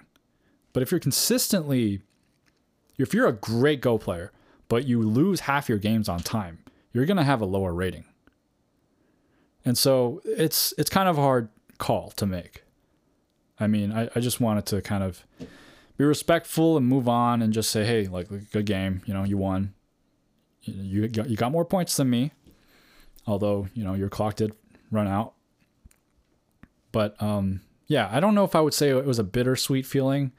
But 0.74 0.82
if 0.82 0.90
you're 0.90 1.00
consistently, 1.00 2.02
if 2.98 3.14
you're 3.14 3.28
a 3.28 3.32
great 3.32 3.80
Go 3.80 3.98
player, 3.98 4.32
but 4.68 4.84
you 4.84 5.00
lose 5.00 5.40
half 5.40 5.68
your 5.68 5.78
games 5.78 6.08
on 6.08 6.20
time, 6.20 6.58
you're 6.92 7.06
going 7.06 7.16
to 7.16 7.24
have 7.24 7.40
a 7.40 7.46
lower 7.46 7.72
rating. 7.72 8.04
And 9.64 9.76
so 9.76 10.20
it's 10.24 10.72
it's 10.78 10.90
kind 10.90 11.08
of 11.08 11.18
a 11.18 11.22
hard 11.22 11.48
call 11.78 12.10
to 12.16 12.26
make. 12.26 12.62
I 13.60 13.66
mean, 13.66 13.92
I, 13.92 14.08
I 14.14 14.20
just 14.20 14.40
wanted 14.40 14.66
to 14.66 14.80
kind 14.80 15.02
of 15.02 15.24
be 15.96 16.04
respectful 16.04 16.76
and 16.76 16.86
move 16.86 17.08
on 17.08 17.42
and 17.42 17.52
just 17.52 17.70
say, 17.70 17.84
hey, 17.84 18.06
like 18.06 18.28
good 18.52 18.66
game, 18.66 19.02
you 19.04 19.12
know, 19.12 19.24
you 19.24 19.36
won. 19.36 19.74
You 20.62 21.08
got, 21.08 21.30
you 21.30 21.36
got 21.36 21.50
more 21.50 21.64
points 21.64 21.96
than 21.96 22.10
me, 22.10 22.32
although 23.26 23.68
you 23.74 23.84
know 23.84 23.94
your 23.94 24.08
clock 24.08 24.36
did 24.36 24.52
run 24.90 25.06
out. 25.08 25.34
But 26.92 27.20
um, 27.22 27.62
yeah, 27.86 28.08
I 28.12 28.20
don't 28.20 28.34
know 28.34 28.44
if 28.44 28.54
I 28.54 28.60
would 28.60 28.74
say 28.74 28.90
it 28.90 29.04
was 29.04 29.18
a 29.18 29.24
bittersweet 29.24 29.86
feeling. 29.86 30.32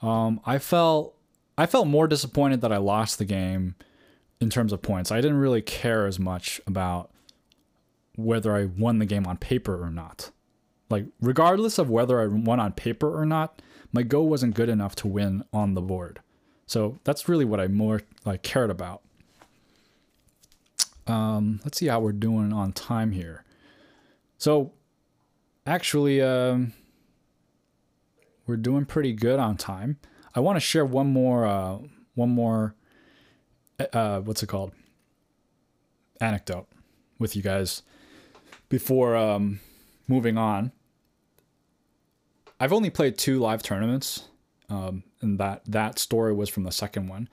Um, 0.00 0.40
I 0.46 0.58
felt 0.58 1.17
I 1.58 1.66
felt 1.66 1.88
more 1.88 2.06
disappointed 2.06 2.60
that 2.60 2.72
I 2.72 2.76
lost 2.76 3.18
the 3.18 3.24
game 3.24 3.74
in 4.40 4.48
terms 4.48 4.72
of 4.72 4.80
points. 4.80 5.10
I 5.10 5.20
didn't 5.20 5.38
really 5.38 5.60
care 5.60 6.06
as 6.06 6.18
much 6.18 6.60
about 6.68 7.10
whether 8.14 8.54
I 8.54 8.66
won 8.66 9.00
the 9.00 9.06
game 9.06 9.26
on 9.26 9.38
paper 9.38 9.82
or 9.82 9.90
not. 9.90 10.30
Like, 10.88 11.06
regardless 11.20 11.78
of 11.78 11.90
whether 11.90 12.20
I 12.20 12.28
won 12.28 12.60
on 12.60 12.72
paper 12.72 13.12
or 13.12 13.26
not, 13.26 13.60
my 13.92 14.04
go 14.04 14.22
wasn't 14.22 14.54
good 14.54 14.68
enough 14.68 14.94
to 14.96 15.08
win 15.08 15.44
on 15.52 15.74
the 15.74 15.82
board. 15.82 16.20
So 16.66 17.00
that's 17.02 17.28
really 17.28 17.44
what 17.44 17.58
I 17.58 17.66
more 17.66 18.02
like 18.24 18.42
cared 18.42 18.70
about. 18.70 19.02
Um, 21.08 21.60
let's 21.64 21.78
see 21.78 21.86
how 21.86 21.98
we're 21.98 22.12
doing 22.12 22.52
on 22.52 22.72
time 22.72 23.10
here. 23.10 23.44
So, 24.36 24.72
actually, 25.66 26.22
um, 26.22 26.72
we're 28.46 28.56
doing 28.56 28.84
pretty 28.84 29.12
good 29.12 29.40
on 29.40 29.56
time. 29.56 29.98
I 30.38 30.40
want 30.40 30.54
to 30.54 30.60
share 30.60 30.84
one 30.84 31.08
more, 31.08 31.44
uh, 31.44 31.78
one 32.14 32.30
more, 32.30 32.76
uh, 33.92 34.20
what's 34.20 34.40
it 34.40 34.46
called? 34.46 34.70
Anecdote 36.20 36.68
with 37.18 37.34
you 37.34 37.42
guys 37.42 37.82
before 38.68 39.16
um, 39.16 39.58
moving 40.06 40.38
on, 40.38 40.70
I've 42.60 42.72
only 42.72 42.88
played 42.88 43.18
two 43.18 43.40
live 43.40 43.64
tournaments, 43.64 44.28
um, 44.70 45.02
and 45.20 45.40
that 45.40 45.62
that 45.66 45.98
story 45.98 46.32
was 46.32 46.48
from 46.48 46.62
the 46.62 46.70
second 46.70 47.08
one. 47.08 47.28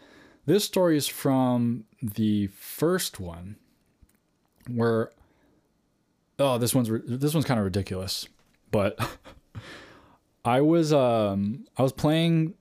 This 0.47 0.63
story 0.63 0.97
is 0.97 1.07
from 1.07 1.85
the 2.01 2.47
first 2.47 3.19
one, 3.19 3.57
where 4.67 5.11
oh, 6.39 6.57
this 6.57 6.73
one's 6.73 6.89
this 7.05 7.35
one's 7.35 7.45
kind 7.45 7.59
of 7.59 7.65
ridiculous, 7.65 8.27
but 8.71 8.97
I 10.43 10.61
was 10.61 10.91
um 10.91 11.67
I 11.77 11.83
was 11.83 11.93
playing. 11.93 12.55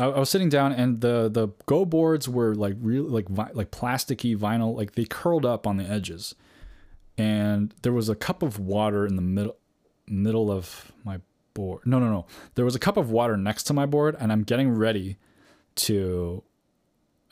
I, 0.00 0.06
I 0.06 0.18
was 0.18 0.30
sitting 0.30 0.48
down, 0.48 0.72
and 0.72 1.00
the 1.00 1.28
the 1.28 1.48
go 1.66 1.84
boards 1.84 2.28
were 2.28 2.54
like 2.54 2.76
really 2.80 3.08
like 3.08 3.28
like 3.54 3.70
plasticky 3.70 4.36
vinyl, 4.36 4.76
like 4.76 4.92
they 4.92 5.04
curled 5.04 5.46
up 5.46 5.66
on 5.66 5.76
the 5.76 5.84
edges 5.84 6.34
and 7.20 7.74
there 7.82 7.92
was 7.92 8.08
a 8.08 8.14
cup 8.14 8.42
of 8.42 8.58
water 8.58 9.06
in 9.06 9.16
the 9.16 9.22
middle 9.22 9.56
middle 10.06 10.50
of 10.50 10.90
my 11.04 11.20
board. 11.52 11.82
No, 11.84 11.98
no, 11.98 12.10
no. 12.10 12.26
There 12.54 12.64
was 12.64 12.74
a 12.74 12.78
cup 12.78 12.96
of 12.96 13.10
water 13.10 13.36
next 13.36 13.64
to 13.64 13.74
my 13.74 13.84
board, 13.84 14.16
and 14.18 14.32
I'm 14.32 14.42
getting 14.42 14.70
ready 14.70 15.18
to. 15.76 16.42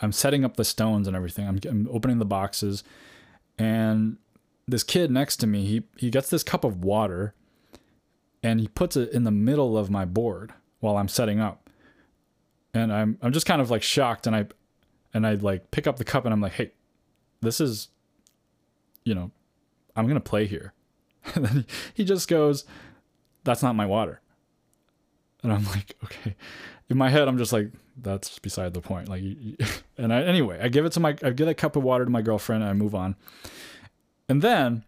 I'm 0.00 0.12
setting 0.12 0.44
up 0.44 0.56
the 0.56 0.64
stones 0.64 1.08
and 1.08 1.16
everything. 1.16 1.48
I'm, 1.48 1.58
I'm 1.68 1.88
opening 1.90 2.18
the 2.18 2.26
boxes, 2.26 2.84
and 3.58 4.18
this 4.66 4.82
kid 4.82 5.10
next 5.10 5.36
to 5.38 5.46
me, 5.46 5.64
he 5.64 5.82
he 5.96 6.10
gets 6.10 6.28
this 6.28 6.42
cup 6.42 6.64
of 6.64 6.84
water, 6.84 7.34
and 8.42 8.60
he 8.60 8.68
puts 8.68 8.94
it 8.94 9.10
in 9.12 9.24
the 9.24 9.30
middle 9.30 9.78
of 9.78 9.90
my 9.90 10.04
board 10.04 10.52
while 10.80 10.98
I'm 10.98 11.08
setting 11.08 11.40
up, 11.40 11.67
and 12.74 12.92
I'm 12.92 13.18
I'm 13.22 13.32
just 13.32 13.46
kind 13.46 13.60
of 13.60 13.70
like 13.70 13.82
shocked, 13.82 14.26
and 14.26 14.34
I, 14.34 14.46
and 15.14 15.26
I 15.26 15.34
like 15.34 15.70
pick 15.70 15.86
up 15.86 15.96
the 15.96 16.04
cup, 16.04 16.24
and 16.24 16.32
I'm 16.32 16.40
like, 16.40 16.52
hey, 16.52 16.72
this 17.40 17.60
is, 17.60 17.88
you 19.04 19.14
know, 19.14 19.30
I'm 19.96 20.04
going 20.04 20.14
to 20.14 20.20
play 20.20 20.46
here. 20.46 20.72
And 21.34 21.44
then 21.44 21.66
he 21.92 22.04
just 22.04 22.26
goes, 22.26 22.64
That's 23.44 23.62
not 23.62 23.74
my 23.74 23.84
water. 23.84 24.20
And 25.42 25.52
I'm 25.52 25.64
like, 25.66 25.94
Okay. 26.04 26.36
In 26.88 26.96
my 26.96 27.10
head, 27.10 27.28
I'm 27.28 27.36
just 27.36 27.52
like, 27.52 27.70
That's 28.00 28.38
beside 28.38 28.72
the 28.72 28.80
point. 28.80 29.08
Like, 29.08 29.22
and 29.98 30.12
I, 30.12 30.22
anyway, 30.22 30.58
I 30.62 30.68
give 30.68 30.86
it 30.86 30.92
to 30.92 31.00
my, 31.00 31.16
I 31.22 31.30
give 31.30 31.48
a 31.48 31.54
cup 31.54 31.76
of 31.76 31.82
water 31.82 32.04
to 32.04 32.10
my 32.10 32.22
girlfriend 32.22 32.62
and 32.62 32.70
I 32.70 32.72
move 32.72 32.94
on. 32.94 33.16
And 34.28 34.40
then 34.40 34.84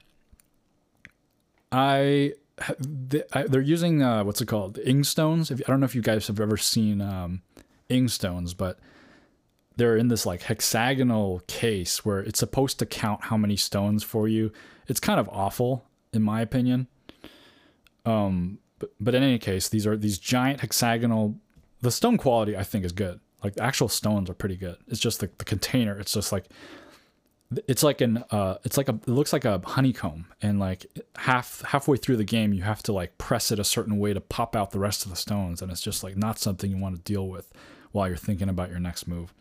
I, 1.70 2.34
they're 2.78 3.60
using, 3.60 4.02
uh, 4.02 4.24
what's 4.24 4.40
it 4.40 4.46
called? 4.46 4.78
Ing 4.78 5.04
stones. 5.04 5.50
If, 5.50 5.60
I 5.60 5.64
don't 5.70 5.80
know 5.80 5.86
if 5.86 5.94
you 5.94 6.02
guys 6.02 6.26
have 6.28 6.40
ever 6.40 6.56
seen 6.56 7.02
um, 7.02 7.42
ing 7.90 8.08
stones, 8.08 8.54
but 8.54 8.78
they're 9.76 9.96
in 9.96 10.08
this 10.08 10.26
like 10.26 10.42
hexagonal 10.42 11.42
case 11.46 12.04
where 12.04 12.20
it's 12.20 12.38
supposed 12.38 12.78
to 12.78 12.86
count 12.86 13.24
how 13.24 13.36
many 13.36 13.56
stones 13.56 14.02
for 14.02 14.28
you. 14.28 14.52
It's 14.88 15.00
kind 15.00 15.18
of 15.18 15.28
awful 15.30 15.84
in 16.12 16.22
my 16.22 16.40
opinion. 16.40 16.88
Um, 18.04 18.58
but, 18.78 18.90
but 18.98 19.14
in 19.14 19.22
any 19.22 19.38
case, 19.38 19.68
these 19.68 19.86
are 19.86 19.96
these 19.96 20.18
giant 20.18 20.60
hexagonal 20.60 21.36
the 21.82 21.90
stone 21.90 22.18
quality 22.18 22.56
I 22.56 22.62
think 22.62 22.84
is 22.84 22.92
good. 22.92 23.20
Like 23.42 23.54
the 23.54 23.62
actual 23.62 23.88
stones 23.88 24.28
are 24.28 24.34
pretty 24.34 24.56
good. 24.56 24.76
It's 24.88 25.00
just 25.00 25.20
the, 25.20 25.30
the 25.38 25.44
container. 25.44 25.98
It's 25.98 26.12
just 26.12 26.30
like 26.30 26.46
it's 27.66 27.82
like 27.82 28.00
an 28.00 28.22
uh 28.30 28.56
it's 28.64 28.76
like 28.76 28.88
a 28.88 28.94
it 28.94 29.08
looks 29.08 29.32
like 29.32 29.44
a 29.44 29.60
honeycomb 29.64 30.26
and 30.40 30.60
like 30.60 30.86
half 31.16 31.62
halfway 31.62 31.96
through 31.96 32.16
the 32.16 32.24
game 32.24 32.52
you 32.52 32.62
have 32.62 32.82
to 32.82 32.92
like 32.92 33.18
press 33.18 33.50
it 33.50 33.58
a 33.58 33.64
certain 33.64 33.98
way 33.98 34.14
to 34.14 34.20
pop 34.20 34.54
out 34.54 34.70
the 34.70 34.78
rest 34.78 35.04
of 35.04 35.10
the 35.10 35.16
stones 35.16 35.60
and 35.60 35.72
it's 35.72 35.80
just 35.80 36.04
like 36.04 36.16
not 36.16 36.38
something 36.38 36.70
you 36.70 36.76
want 36.76 36.94
to 36.94 37.02
deal 37.02 37.26
with 37.26 37.52
while 37.92 38.08
you're 38.08 38.16
thinking 38.16 38.48
about 38.48 38.70
your 38.70 38.80
next 38.80 39.06
move. 39.06 39.32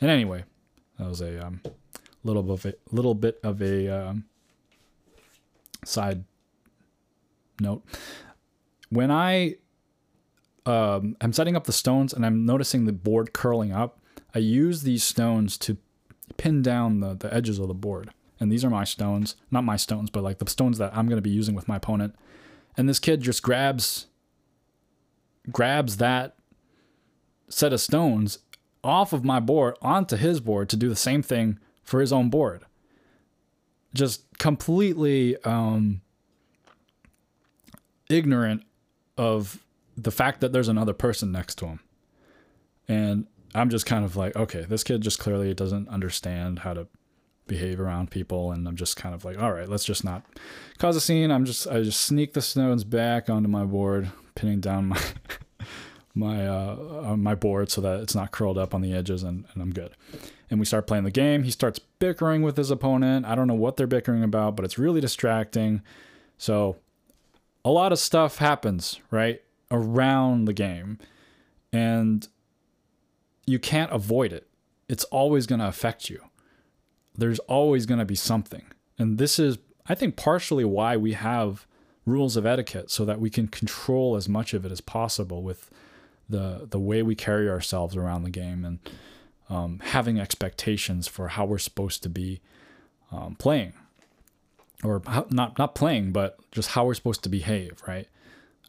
And 0.00 0.10
anyway, 0.10 0.44
that 0.98 1.08
was 1.08 1.20
a 1.20 1.46
um 1.46 1.60
little 2.26 2.42
bit 2.42 2.52
of 2.52 2.66
a 2.66 2.94
little 2.94 3.14
bit 3.14 3.38
of 3.42 3.62
a 3.62 3.88
um, 3.88 4.24
side 5.84 6.24
note. 7.60 7.82
When 8.90 9.10
I 9.10 9.56
um, 10.66 11.16
I'm 11.20 11.32
setting 11.32 11.56
up 11.56 11.64
the 11.64 11.72
stones 11.72 12.12
and 12.12 12.26
I'm 12.26 12.44
noticing 12.44 12.84
the 12.84 12.92
board 12.92 13.32
curling 13.32 13.72
up, 13.72 14.00
I 14.34 14.40
use 14.40 14.82
these 14.82 15.04
stones 15.04 15.56
to 15.58 15.76
pin 16.36 16.60
down 16.62 17.00
the, 17.00 17.14
the 17.14 17.32
edges 17.32 17.58
of 17.58 17.68
the 17.68 17.74
board. 17.74 18.10
And 18.38 18.52
these 18.52 18.64
are 18.64 18.70
my 18.70 18.84
stones, 18.84 19.36
not 19.50 19.64
my 19.64 19.76
stones, 19.76 20.10
but 20.10 20.22
like 20.22 20.38
the 20.38 20.50
stones 20.50 20.76
that 20.78 20.94
I'm 20.94 21.06
going 21.06 21.16
to 21.16 21.22
be 21.22 21.30
using 21.30 21.54
with 21.54 21.68
my 21.68 21.76
opponent. 21.76 22.14
And 22.76 22.88
this 22.88 22.98
kid 22.98 23.22
just 23.22 23.42
grabs 23.42 24.06
grabs 25.50 25.98
that 25.98 26.34
set 27.48 27.72
of 27.72 27.80
stones 27.80 28.38
off 28.82 29.12
of 29.12 29.24
my 29.24 29.40
board 29.40 29.76
onto 29.82 30.16
his 30.16 30.40
board 30.40 30.68
to 30.68 30.76
do 30.76 30.88
the 30.88 30.96
same 30.96 31.22
thing 31.22 31.58
for 31.82 32.00
his 32.00 32.12
own 32.12 32.30
board. 32.30 32.64
Just 33.94 34.22
completely 34.38 35.36
um, 35.44 36.02
ignorant 38.08 38.62
of 39.16 39.64
the 39.96 40.10
fact 40.10 40.40
that 40.40 40.52
there's 40.52 40.68
another 40.68 40.92
person 40.92 41.32
next 41.32 41.56
to 41.56 41.66
him. 41.66 41.80
And 42.88 43.26
I'm 43.54 43.70
just 43.70 43.86
kind 43.86 44.04
of 44.04 44.16
like, 44.16 44.36
okay, 44.36 44.66
this 44.68 44.84
kid 44.84 45.00
just 45.00 45.18
clearly 45.18 45.52
doesn't 45.54 45.88
understand 45.88 46.60
how 46.60 46.74
to 46.74 46.86
behave 47.46 47.80
around 47.80 48.10
people 48.10 48.52
and 48.52 48.66
I'm 48.66 48.76
just 48.76 48.96
kind 48.96 49.14
of 49.14 49.24
like, 49.24 49.40
all 49.40 49.52
right, 49.52 49.68
let's 49.68 49.84
just 49.84 50.04
not 50.04 50.24
cause 50.78 50.96
a 50.96 51.00
scene. 51.00 51.30
I'm 51.30 51.44
just 51.44 51.66
I 51.66 51.82
just 51.82 52.00
sneak 52.00 52.34
the 52.34 52.42
stones 52.42 52.84
back 52.84 53.30
onto 53.30 53.48
my 53.48 53.64
board, 53.64 54.10
pinning 54.34 54.60
down 54.60 54.86
my 54.86 55.00
my 56.16 56.46
uh, 56.46 57.14
my 57.16 57.34
board 57.34 57.70
so 57.70 57.80
that 57.82 58.00
it's 58.00 58.14
not 58.14 58.32
curled 58.32 58.56
up 58.56 58.74
on 58.74 58.80
the 58.80 58.92
edges 58.92 59.22
and, 59.22 59.44
and 59.52 59.62
I'm 59.62 59.72
good. 59.72 59.92
And 60.50 60.58
we 60.58 60.66
start 60.66 60.86
playing 60.86 61.04
the 61.04 61.10
game. 61.10 61.42
He 61.42 61.50
starts 61.50 61.78
bickering 61.78 62.42
with 62.42 62.56
his 62.56 62.70
opponent. 62.70 63.26
I 63.26 63.34
don't 63.34 63.46
know 63.46 63.54
what 63.54 63.76
they're 63.76 63.86
bickering 63.86 64.22
about, 64.22 64.56
but 64.56 64.64
it's 64.64 64.78
really 64.78 65.00
distracting. 65.00 65.82
So 66.38 66.76
a 67.64 67.70
lot 67.70 67.92
of 67.92 67.98
stuff 67.98 68.38
happens, 68.38 69.00
right? 69.10 69.42
Around 69.70 70.46
the 70.46 70.52
game. 70.52 70.98
And 71.72 72.26
you 73.44 73.58
can't 73.58 73.92
avoid 73.92 74.32
it. 74.32 74.46
It's 74.88 75.04
always 75.04 75.46
going 75.46 75.58
to 75.58 75.68
affect 75.68 76.08
you. 76.08 76.22
There's 77.14 77.40
always 77.40 77.84
going 77.86 77.98
to 77.98 78.04
be 78.04 78.14
something. 78.14 78.64
And 78.98 79.18
this 79.18 79.38
is, 79.38 79.58
I 79.88 79.94
think, 79.94 80.16
partially 80.16 80.64
why 80.64 80.96
we 80.96 81.12
have 81.12 81.66
rules 82.06 82.36
of 82.36 82.46
etiquette 82.46 82.90
so 82.90 83.04
that 83.04 83.20
we 83.20 83.28
can 83.28 83.48
control 83.48 84.16
as 84.16 84.28
much 84.28 84.54
of 84.54 84.64
it 84.64 84.72
as 84.72 84.80
possible 84.80 85.42
with 85.42 85.70
the 86.28 86.66
the 86.70 86.78
way 86.78 87.02
we 87.02 87.14
carry 87.14 87.48
ourselves 87.48 87.96
around 87.96 88.22
the 88.22 88.30
game 88.30 88.64
and 88.64 88.78
um, 89.48 89.80
having 89.84 90.18
expectations 90.18 91.06
for 91.06 91.28
how 91.28 91.44
we're 91.44 91.58
supposed 91.58 92.02
to 92.02 92.08
be 92.08 92.40
um, 93.12 93.36
playing 93.36 93.72
or 94.82 95.02
how, 95.06 95.26
not 95.30 95.58
not 95.58 95.74
playing 95.74 96.12
but 96.12 96.38
just 96.50 96.70
how 96.70 96.84
we're 96.84 96.94
supposed 96.94 97.22
to 97.22 97.28
behave 97.28 97.80
right 97.86 98.08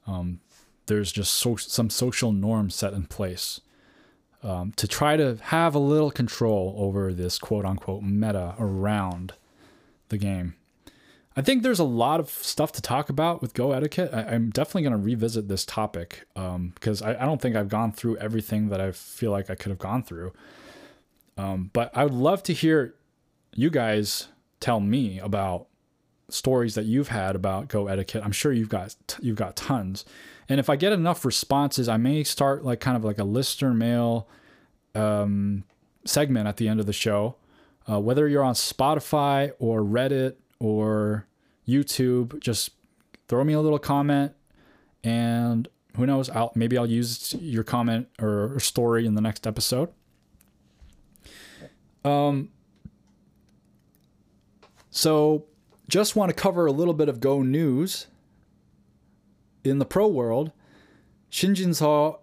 um, 0.06 0.40
there's 0.88 1.12
just 1.12 1.34
so, 1.34 1.56
some 1.56 1.90
social 1.90 2.32
norms 2.32 2.76
set 2.76 2.94
in 2.94 3.06
place 3.06 3.62
um, 4.44 4.72
to 4.78 4.88
try 4.88 5.18
to 5.18 5.38
have 5.44 5.76
a 5.76 5.80
little 5.80 6.12
control 6.12 6.76
over 6.78 7.14
this 7.14 7.38
quote 7.38 7.66
unquote 7.66 8.04
meta 8.04 8.56
around 8.60 9.34
the 10.10 10.18
game. 10.18 10.56
I 11.38 11.44
think 11.44 11.62
there's 11.62 11.78
a 11.78 11.84
lot 11.84 12.20
of 12.20 12.30
stuff 12.32 12.72
to 12.74 12.82
talk 12.82 13.10
about 13.10 13.44
with 13.44 13.54
Go 13.54 13.72
etiquette. 13.72 14.10
I, 14.12 14.34
am 14.34 14.50
definitely 14.50 14.82
going 14.90 15.00
to 15.00 15.06
revisit 15.06 15.48
this 15.48 15.66
topic 15.66 16.26
um, 16.36 16.72
because 16.74 17.04
I, 17.04 17.12
I, 17.12 17.26
don't 17.28 17.40
think 17.40 17.56
I've 17.56 17.70
gone 17.70 17.92
through 17.92 18.18
everything 18.18 18.70
that 18.70 18.82
I 18.82 18.92
feel 18.92 19.30
like 19.30 19.52
I 19.52 19.54
could 19.54 19.70
have 19.70 19.78
gone 19.78 20.02
through. 20.02 20.34
Um, 21.38 21.70
but 21.74 21.96
I 21.96 22.06
would 22.06 22.16
love 22.16 22.42
to 22.44 22.54
hear 22.54 22.96
you 23.54 23.70
guys 23.70 24.30
tell 24.60 24.80
me 24.80 25.20
about 25.20 25.68
stories 26.28 26.74
that 26.74 26.86
you've 26.86 27.10
had 27.10 27.36
about 27.36 27.68
Go 27.68 27.86
etiquette. 27.86 28.24
I'm 28.26 28.32
sure 28.32 28.52
you've 28.52 28.70
got 28.70 28.96
you've 29.22 29.38
got 29.38 29.56
tons. 29.56 30.06
And 30.50 30.60
if 30.60 30.72
I 30.72 30.76
get 30.76 30.92
enough 30.92 31.24
responses, 31.24 31.88
I 31.88 31.98
may 31.98 32.24
start 32.24 32.66
like 32.66 32.80
kind 32.80 32.98
of 32.98 33.06
like 33.06 33.20
a 33.20 33.24
listener 33.24 33.76
mail 33.76 34.28
um, 34.96 35.66
segment 36.04 36.48
at 36.48 36.58
the 36.58 36.68
end 36.68 36.80
of 36.80 36.88
the 36.88 36.94
show. 36.94 37.36
Uh, 37.88 38.00
whether 38.00 38.28
you're 38.28 38.44
on 38.44 38.56
Spotify 38.56 39.52
or 39.60 39.82
Reddit 39.82 40.38
or 40.60 41.28
YouTube, 41.68 42.40
just 42.40 42.72
throw 43.28 43.44
me 43.44 43.54
a 43.54 43.62
little 43.62 43.80
comment, 43.80 44.34
and 45.04 45.68
who 45.96 46.06
knows? 46.06 46.30
I'll 46.30 46.52
maybe 46.56 46.78
I'll 46.78 46.90
use 46.90 47.36
your 47.40 47.64
comment 47.64 48.08
or, 48.20 48.60
story 48.60 49.06
in 49.06 49.16
the 49.16 49.22
next 49.22 49.46
episode. 49.46 49.90
Um. 52.06 52.50
So, 54.90 55.46
just 55.88 56.16
want 56.16 56.30
to 56.30 56.36
cover 56.36 56.66
a 56.66 56.72
little 56.72 56.94
bit 56.94 57.08
of 57.08 57.20
Go 57.20 57.44
news 57.44 58.08
in 59.64 59.80
the 59.80 59.86
pro 59.86 60.08
world, 60.08 60.52
Shin 61.30 61.54
Jin-seo 61.54 62.20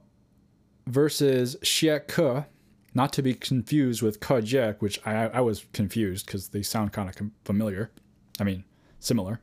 versus 0.86 1.56
Xie 1.62 2.06
Ke, 2.08 2.46
not 2.94 3.12
to 3.12 3.22
be 3.22 3.34
confused 3.34 4.02
with 4.02 4.20
Ke 4.20 4.80
which 4.80 4.98
I, 5.06 5.26
I 5.26 5.40
was 5.40 5.66
confused 5.72 6.26
because 6.26 6.48
they 6.48 6.62
sound 6.62 6.92
kind 6.92 7.08
of 7.08 7.16
familiar. 7.44 7.90
I 8.40 8.44
mean, 8.44 8.64
similar. 8.98 9.40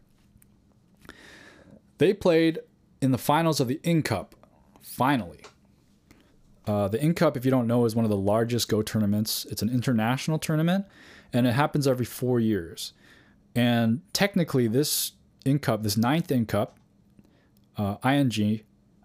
They 1.97 2.13
played 2.13 2.59
in 3.01 3.11
the 3.11 3.17
finals 3.17 3.59
of 3.59 3.67
the 3.67 3.79
Ing 3.83 4.03
Cup, 4.03 4.35
finally. 4.81 5.41
Uh, 6.65 6.87
the 6.87 7.01
Ing 7.01 7.13
Cup, 7.13 7.35
if 7.35 7.45
you 7.45 7.51
don't 7.51 7.67
know, 7.67 7.85
is 7.85 7.95
one 7.95 8.05
of 8.05 8.11
the 8.11 8.17
largest 8.17 8.69
Go 8.69 8.81
tournaments. 8.81 9.45
It's 9.49 9.61
an 9.61 9.69
international 9.69 10.39
tournament, 10.39 10.85
and 11.33 11.47
it 11.47 11.53
happens 11.53 11.87
every 11.87 12.05
four 12.05 12.39
years. 12.39 12.93
And 13.55 14.01
technically, 14.13 14.67
this 14.67 15.13
Ing 15.45 15.59
Cup, 15.59 15.83
this 15.83 15.97
ninth 15.97 16.31
Ing 16.31 16.45
Cup, 16.45 16.77
uh, 17.77 17.97
ing. 18.05 18.61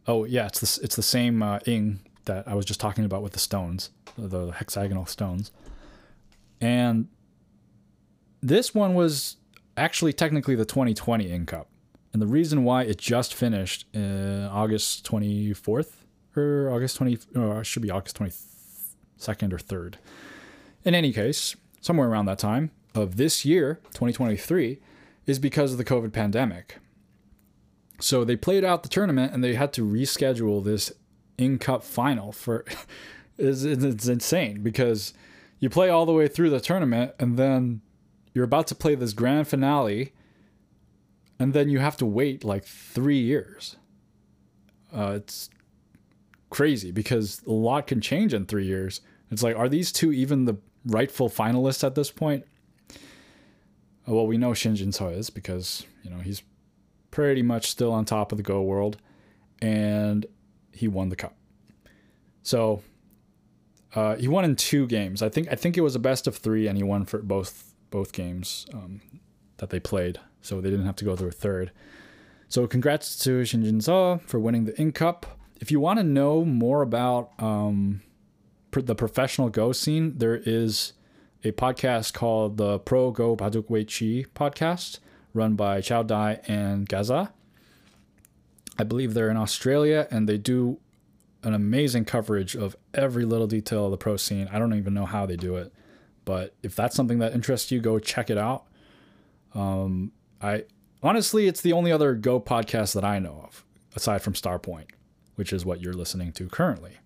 Oh 0.07 0.25
yeah, 0.25 0.47
it's 0.47 0.61
the 0.61 0.85
it's 0.85 0.97
the 0.97 1.03
same 1.03 1.43
uh, 1.43 1.59
ing 1.67 2.01
that 2.27 2.47
I 2.47 2.55
was 2.55 2.65
just 2.65 2.81
talking 2.81 3.05
about 3.05 3.23
with 3.23 3.33
the 3.33 3.39
stones, 3.39 3.91
the 4.17 4.53
hexagonal 4.53 5.07
stones. 5.07 5.51
And 6.61 7.09
this 8.43 8.75
one 8.75 8.95
was 8.95 9.37
actually 9.77 10.13
technically 10.13 10.55
the 10.55 10.65
2020 10.65 11.31
Ing 11.31 11.47
Cup 11.47 11.69
And 12.13 12.23
the 12.23 12.27
reason 12.27 12.65
why 12.65 12.83
it 12.85 12.99
just 12.99 13.35
finished 13.35 13.87
uh, 13.95 14.49
August 14.51 15.07
24th 15.07 15.93
or 16.37 16.71
August 16.71 16.97
20 16.97 17.19
or 17.35 17.65
should 17.65 17.83
be 17.83 17.91
August 17.91 18.19
22nd 18.19 19.53
or 19.53 19.59
3rd. 19.59 19.95
In 20.85 20.95
any 20.95 21.13
case, 21.13 21.57
somewhere 21.81 22.09
around 22.09 22.27
that 22.27 22.39
time 22.39 22.71
of 22.95 23.17
this 23.17 23.45
year, 23.45 23.81
2023, 23.93 24.79
is 25.27 25.39
because 25.39 25.73
of 25.73 25.79
the 25.79 25.85
COVID 25.85 26.13
pandemic. 26.13 26.79
So 28.01 28.25
they 28.25 28.37
played 28.37 28.65
out 28.65 28.83
the 28.83 28.89
tournament 28.89 29.33
and 29.33 29.43
they 29.43 29.55
had 29.55 29.73
to 29.75 29.83
reschedule 29.83 30.63
this 30.63 30.93
Ing 31.39 31.59
Cup 31.59 31.83
final 31.83 32.33
for 32.33 32.65
it's, 33.39 33.63
it's 33.63 34.07
insane 34.07 34.63
because 34.63 35.15
you 35.59 35.71
play 35.71 35.89
all 35.89 36.07
the 36.07 36.13
way 36.13 36.29
through 36.29 36.51
the 36.51 36.61
tournament 36.61 37.15
and 37.19 37.37
then 37.37 37.81
you're 38.37 38.45
about 38.45 38.67
to 38.67 38.75
play 38.75 38.95
this 38.95 39.15
grand 39.15 39.49
finale 39.49 40.13
and 41.39 41.55
then 41.55 41.71
you 41.71 41.79
have 41.79 41.97
to 41.97 42.05
wait 42.05 42.45
like 42.45 42.65
three 42.65 43.19
years. 43.19 43.77
Uh, 44.95 45.15
it's 45.17 45.49
crazy 46.51 46.91
because 46.91 47.41
a 47.47 47.51
lot 47.51 47.87
can 47.87 47.99
change 48.03 48.35
in 48.35 48.45
three 48.45 48.67
years. 48.67 49.01
It's 49.31 49.43
like, 49.43 49.57
are 49.57 49.71
these 49.71 49.91
two 49.91 50.13
even 50.13 50.45
the 50.45 50.59
rightful 50.85 51.31
finalists 51.31 51.83
at 51.83 51.95
this 51.95 52.11
point? 52.11 52.45
Well, 54.07 54.27
we 54.27 54.37
know 54.37 54.53
Shin 54.53 54.77
Jin-seo 54.77 55.17
is 55.17 55.31
because, 55.31 55.87
you 56.03 56.11
know, 56.11 56.19
he's 56.19 56.43
pretty 57.11 57.43
much 57.43 57.71
still 57.71 57.91
on 57.91 58.05
top 58.05 58.33
of 58.33 58.37
the 58.37 58.45
Go 58.45 58.61
world, 58.61 58.99
and 59.63 60.27
he 60.73 60.89
won 60.89 61.09
the 61.09 61.17
cup. 61.17 61.35
So 62.43 62.83
uh, 63.95 64.17
he 64.17 64.29
won 64.29 64.45
in 64.45 64.57
two 64.57 64.87
games. 64.87 65.23
I 65.23 65.31
think 65.31 65.51
I 65.51 65.55
think 65.55 65.79
it 65.79 65.81
was 65.81 65.97
a 65.97 65.99
best 65.99 66.27
of 66.27 66.37
three, 66.37 66.69
and 66.69 66.77
he 66.77 66.85
won 66.85 67.07
for 67.07 67.23
both 67.23 67.66
both 67.91 68.13
games 68.13 68.67
um, 68.73 69.01
that 69.59 69.71
they 69.71 69.81
played. 69.81 70.21
So 70.41 70.61
they 70.61 70.71
didn't 70.71 70.87
have 70.87 70.97
to 70.97 71.05
go 71.05 71.17
through 71.17 71.29
a 71.29 71.33
third. 71.33 71.73
So 72.49 72.67
congrats 72.67 73.17
to 73.25 73.45
Shin 73.45 73.65
Jin-seo 73.65 74.23
for 74.23 74.39
winning 74.39 74.65
the 74.65 74.79
Ing 74.81 74.93
Cup. 74.93 75.39
If 75.61 75.71
you 75.71 75.81
want 75.81 75.99
to 75.99 76.05
know 76.05 76.45
more 76.45 76.83
about 76.83 77.33
um, 77.43 78.03
the 78.71 78.95
professional 78.95 79.49
Go 79.49 79.73
scene, 79.73 80.19
there 80.19 80.37
is 80.37 80.93
a 81.43 81.53
podcast 81.53 82.13
called 82.13 82.57
the 82.57 82.79
Pro 82.79 83.11
Go 83.11 83.37
Baduk 83.37 83.69
Weiqi 83.69 84.27
podcast 84.35 84.99
run 85.33 85.55
by 85.55 85.81
Chow 85.81 86.03
Dai 86.03 86.41
and 86.47 86.89
Gaza. 86.89 87.33
I 88.79 88.85
believe 88.85 89.15
they're 89.15 89.31
in 89.31 89.37
Australia 89.37 90.07
and 90.11 90.29
they 90.29 90.39
do 90.39 90.79
an 91.43 91.55
amazing 91.55 92.05
coverage 92.05 92.57
of 92.57 92.77
every 92.93 93.25
little 93.25 93.47
detail 93.47 93.87
of 93.87 93.91
the 93.91 93.97
pro 93.97 94.17
scene. 94.17 94.49
I 94.53 94.59
don't 94.59 94.75
even 94.75 94.95
know 94.95 95.07
how 95.07 95.27
they 95.27 95.37
do 95.37 95.57
it, 95.57 95.73
but 96.27 96.55
if 96.63 96.77
that's 96.77 96.95
something 96.95 97.21
that 97.21 97.33
interests 97.33 97.71
you, 97.71 97.81
go 97.81 97.99
check 97.99 98.29
it 98.29 98.37
out. 98.37 98.67
Um, 99.55 100.13
I 100.43 100.65
honestly, 101.03 101.47
it's 101.47 101.63
the 101.63 101.73
only 101.73 101.91
other 101.91 102.15
Go 102.15 102.39
podcast 102.39 102.93
that 102.95 103.05
I 103.05 103.19
know 103.19 103.41
of 103.45 103.65
aside 103.95 104.21
from 104.21 104.35
Starpoint, 104.35 104.91
which 105.37 105.55
is 105.55 105.65
what 105.65 105.81
you're 105.81 105.95
listening 105.95 106.33
to 106.33 106.49
currently. 106.49 106.99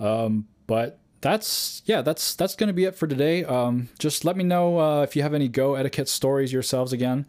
Um, 0.00 0.46
but 0.66 1.00
that's 1.20 1.82
yeah, 1.84 2.00
that's 2.02 2.34
that's 2.34 2.54
gonna 2.54 2.72
be 2.72 2.84
it 2.84 2.94
for 2.94 3.06
today. 3.06 3.44
Um, 3.44 3.88
just 3.98 4.24
let 4.24 4.36
me 4.36 4.44
know 4.44 4.78
uh, 4.78 5.02
if 5.02 5.14
you 5.14 5.22
have 5.22 5.34
any 5.34 5.48
Go 5.48 5.74
etiquette 5.74 6.08
stories 6.08 6.52
yourselves 6.52 6.92
again, 6.92 7.26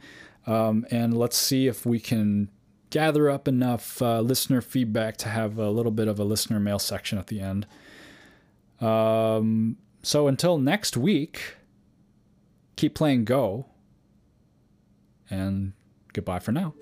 um, 0.47 0.86
and 0.91 1.18
let's 1.18 1.36
see 1.36 1.68
if 1.68 1.86
we 1.86 1.99
can 1.99 2.49
gather 2.91 3.28
up 3.28 3.47
enough 3.47 4.04
uh, 4.04 4.22
listener 4.22 4.62
feedback 4.62 5.18
to 5.18 5.30
have 5.30 5.58
a 5.58 5.72
little 5.72 5.91
bit 5.91 6.08
of 6.08 6.20
a 6.20 6.24
listener 6.24 6.60
mail 6.60 6.78
section 6.78 7.18
at 7.18 7.26
the 7.26 7.39
end. 7.39 7.66
Um, 8.80 9.78
so 10.04 10.28
until 10.28 10.58
next 10.58 10.97
week, 10.97 11.56
keep 12.76 12.93
playing 12.93 13.26
Go, 13.26 13.66
and 15.30 15.74
goodbye 16.14 16.39
for 16.39 16.51
now. 16.51 16.74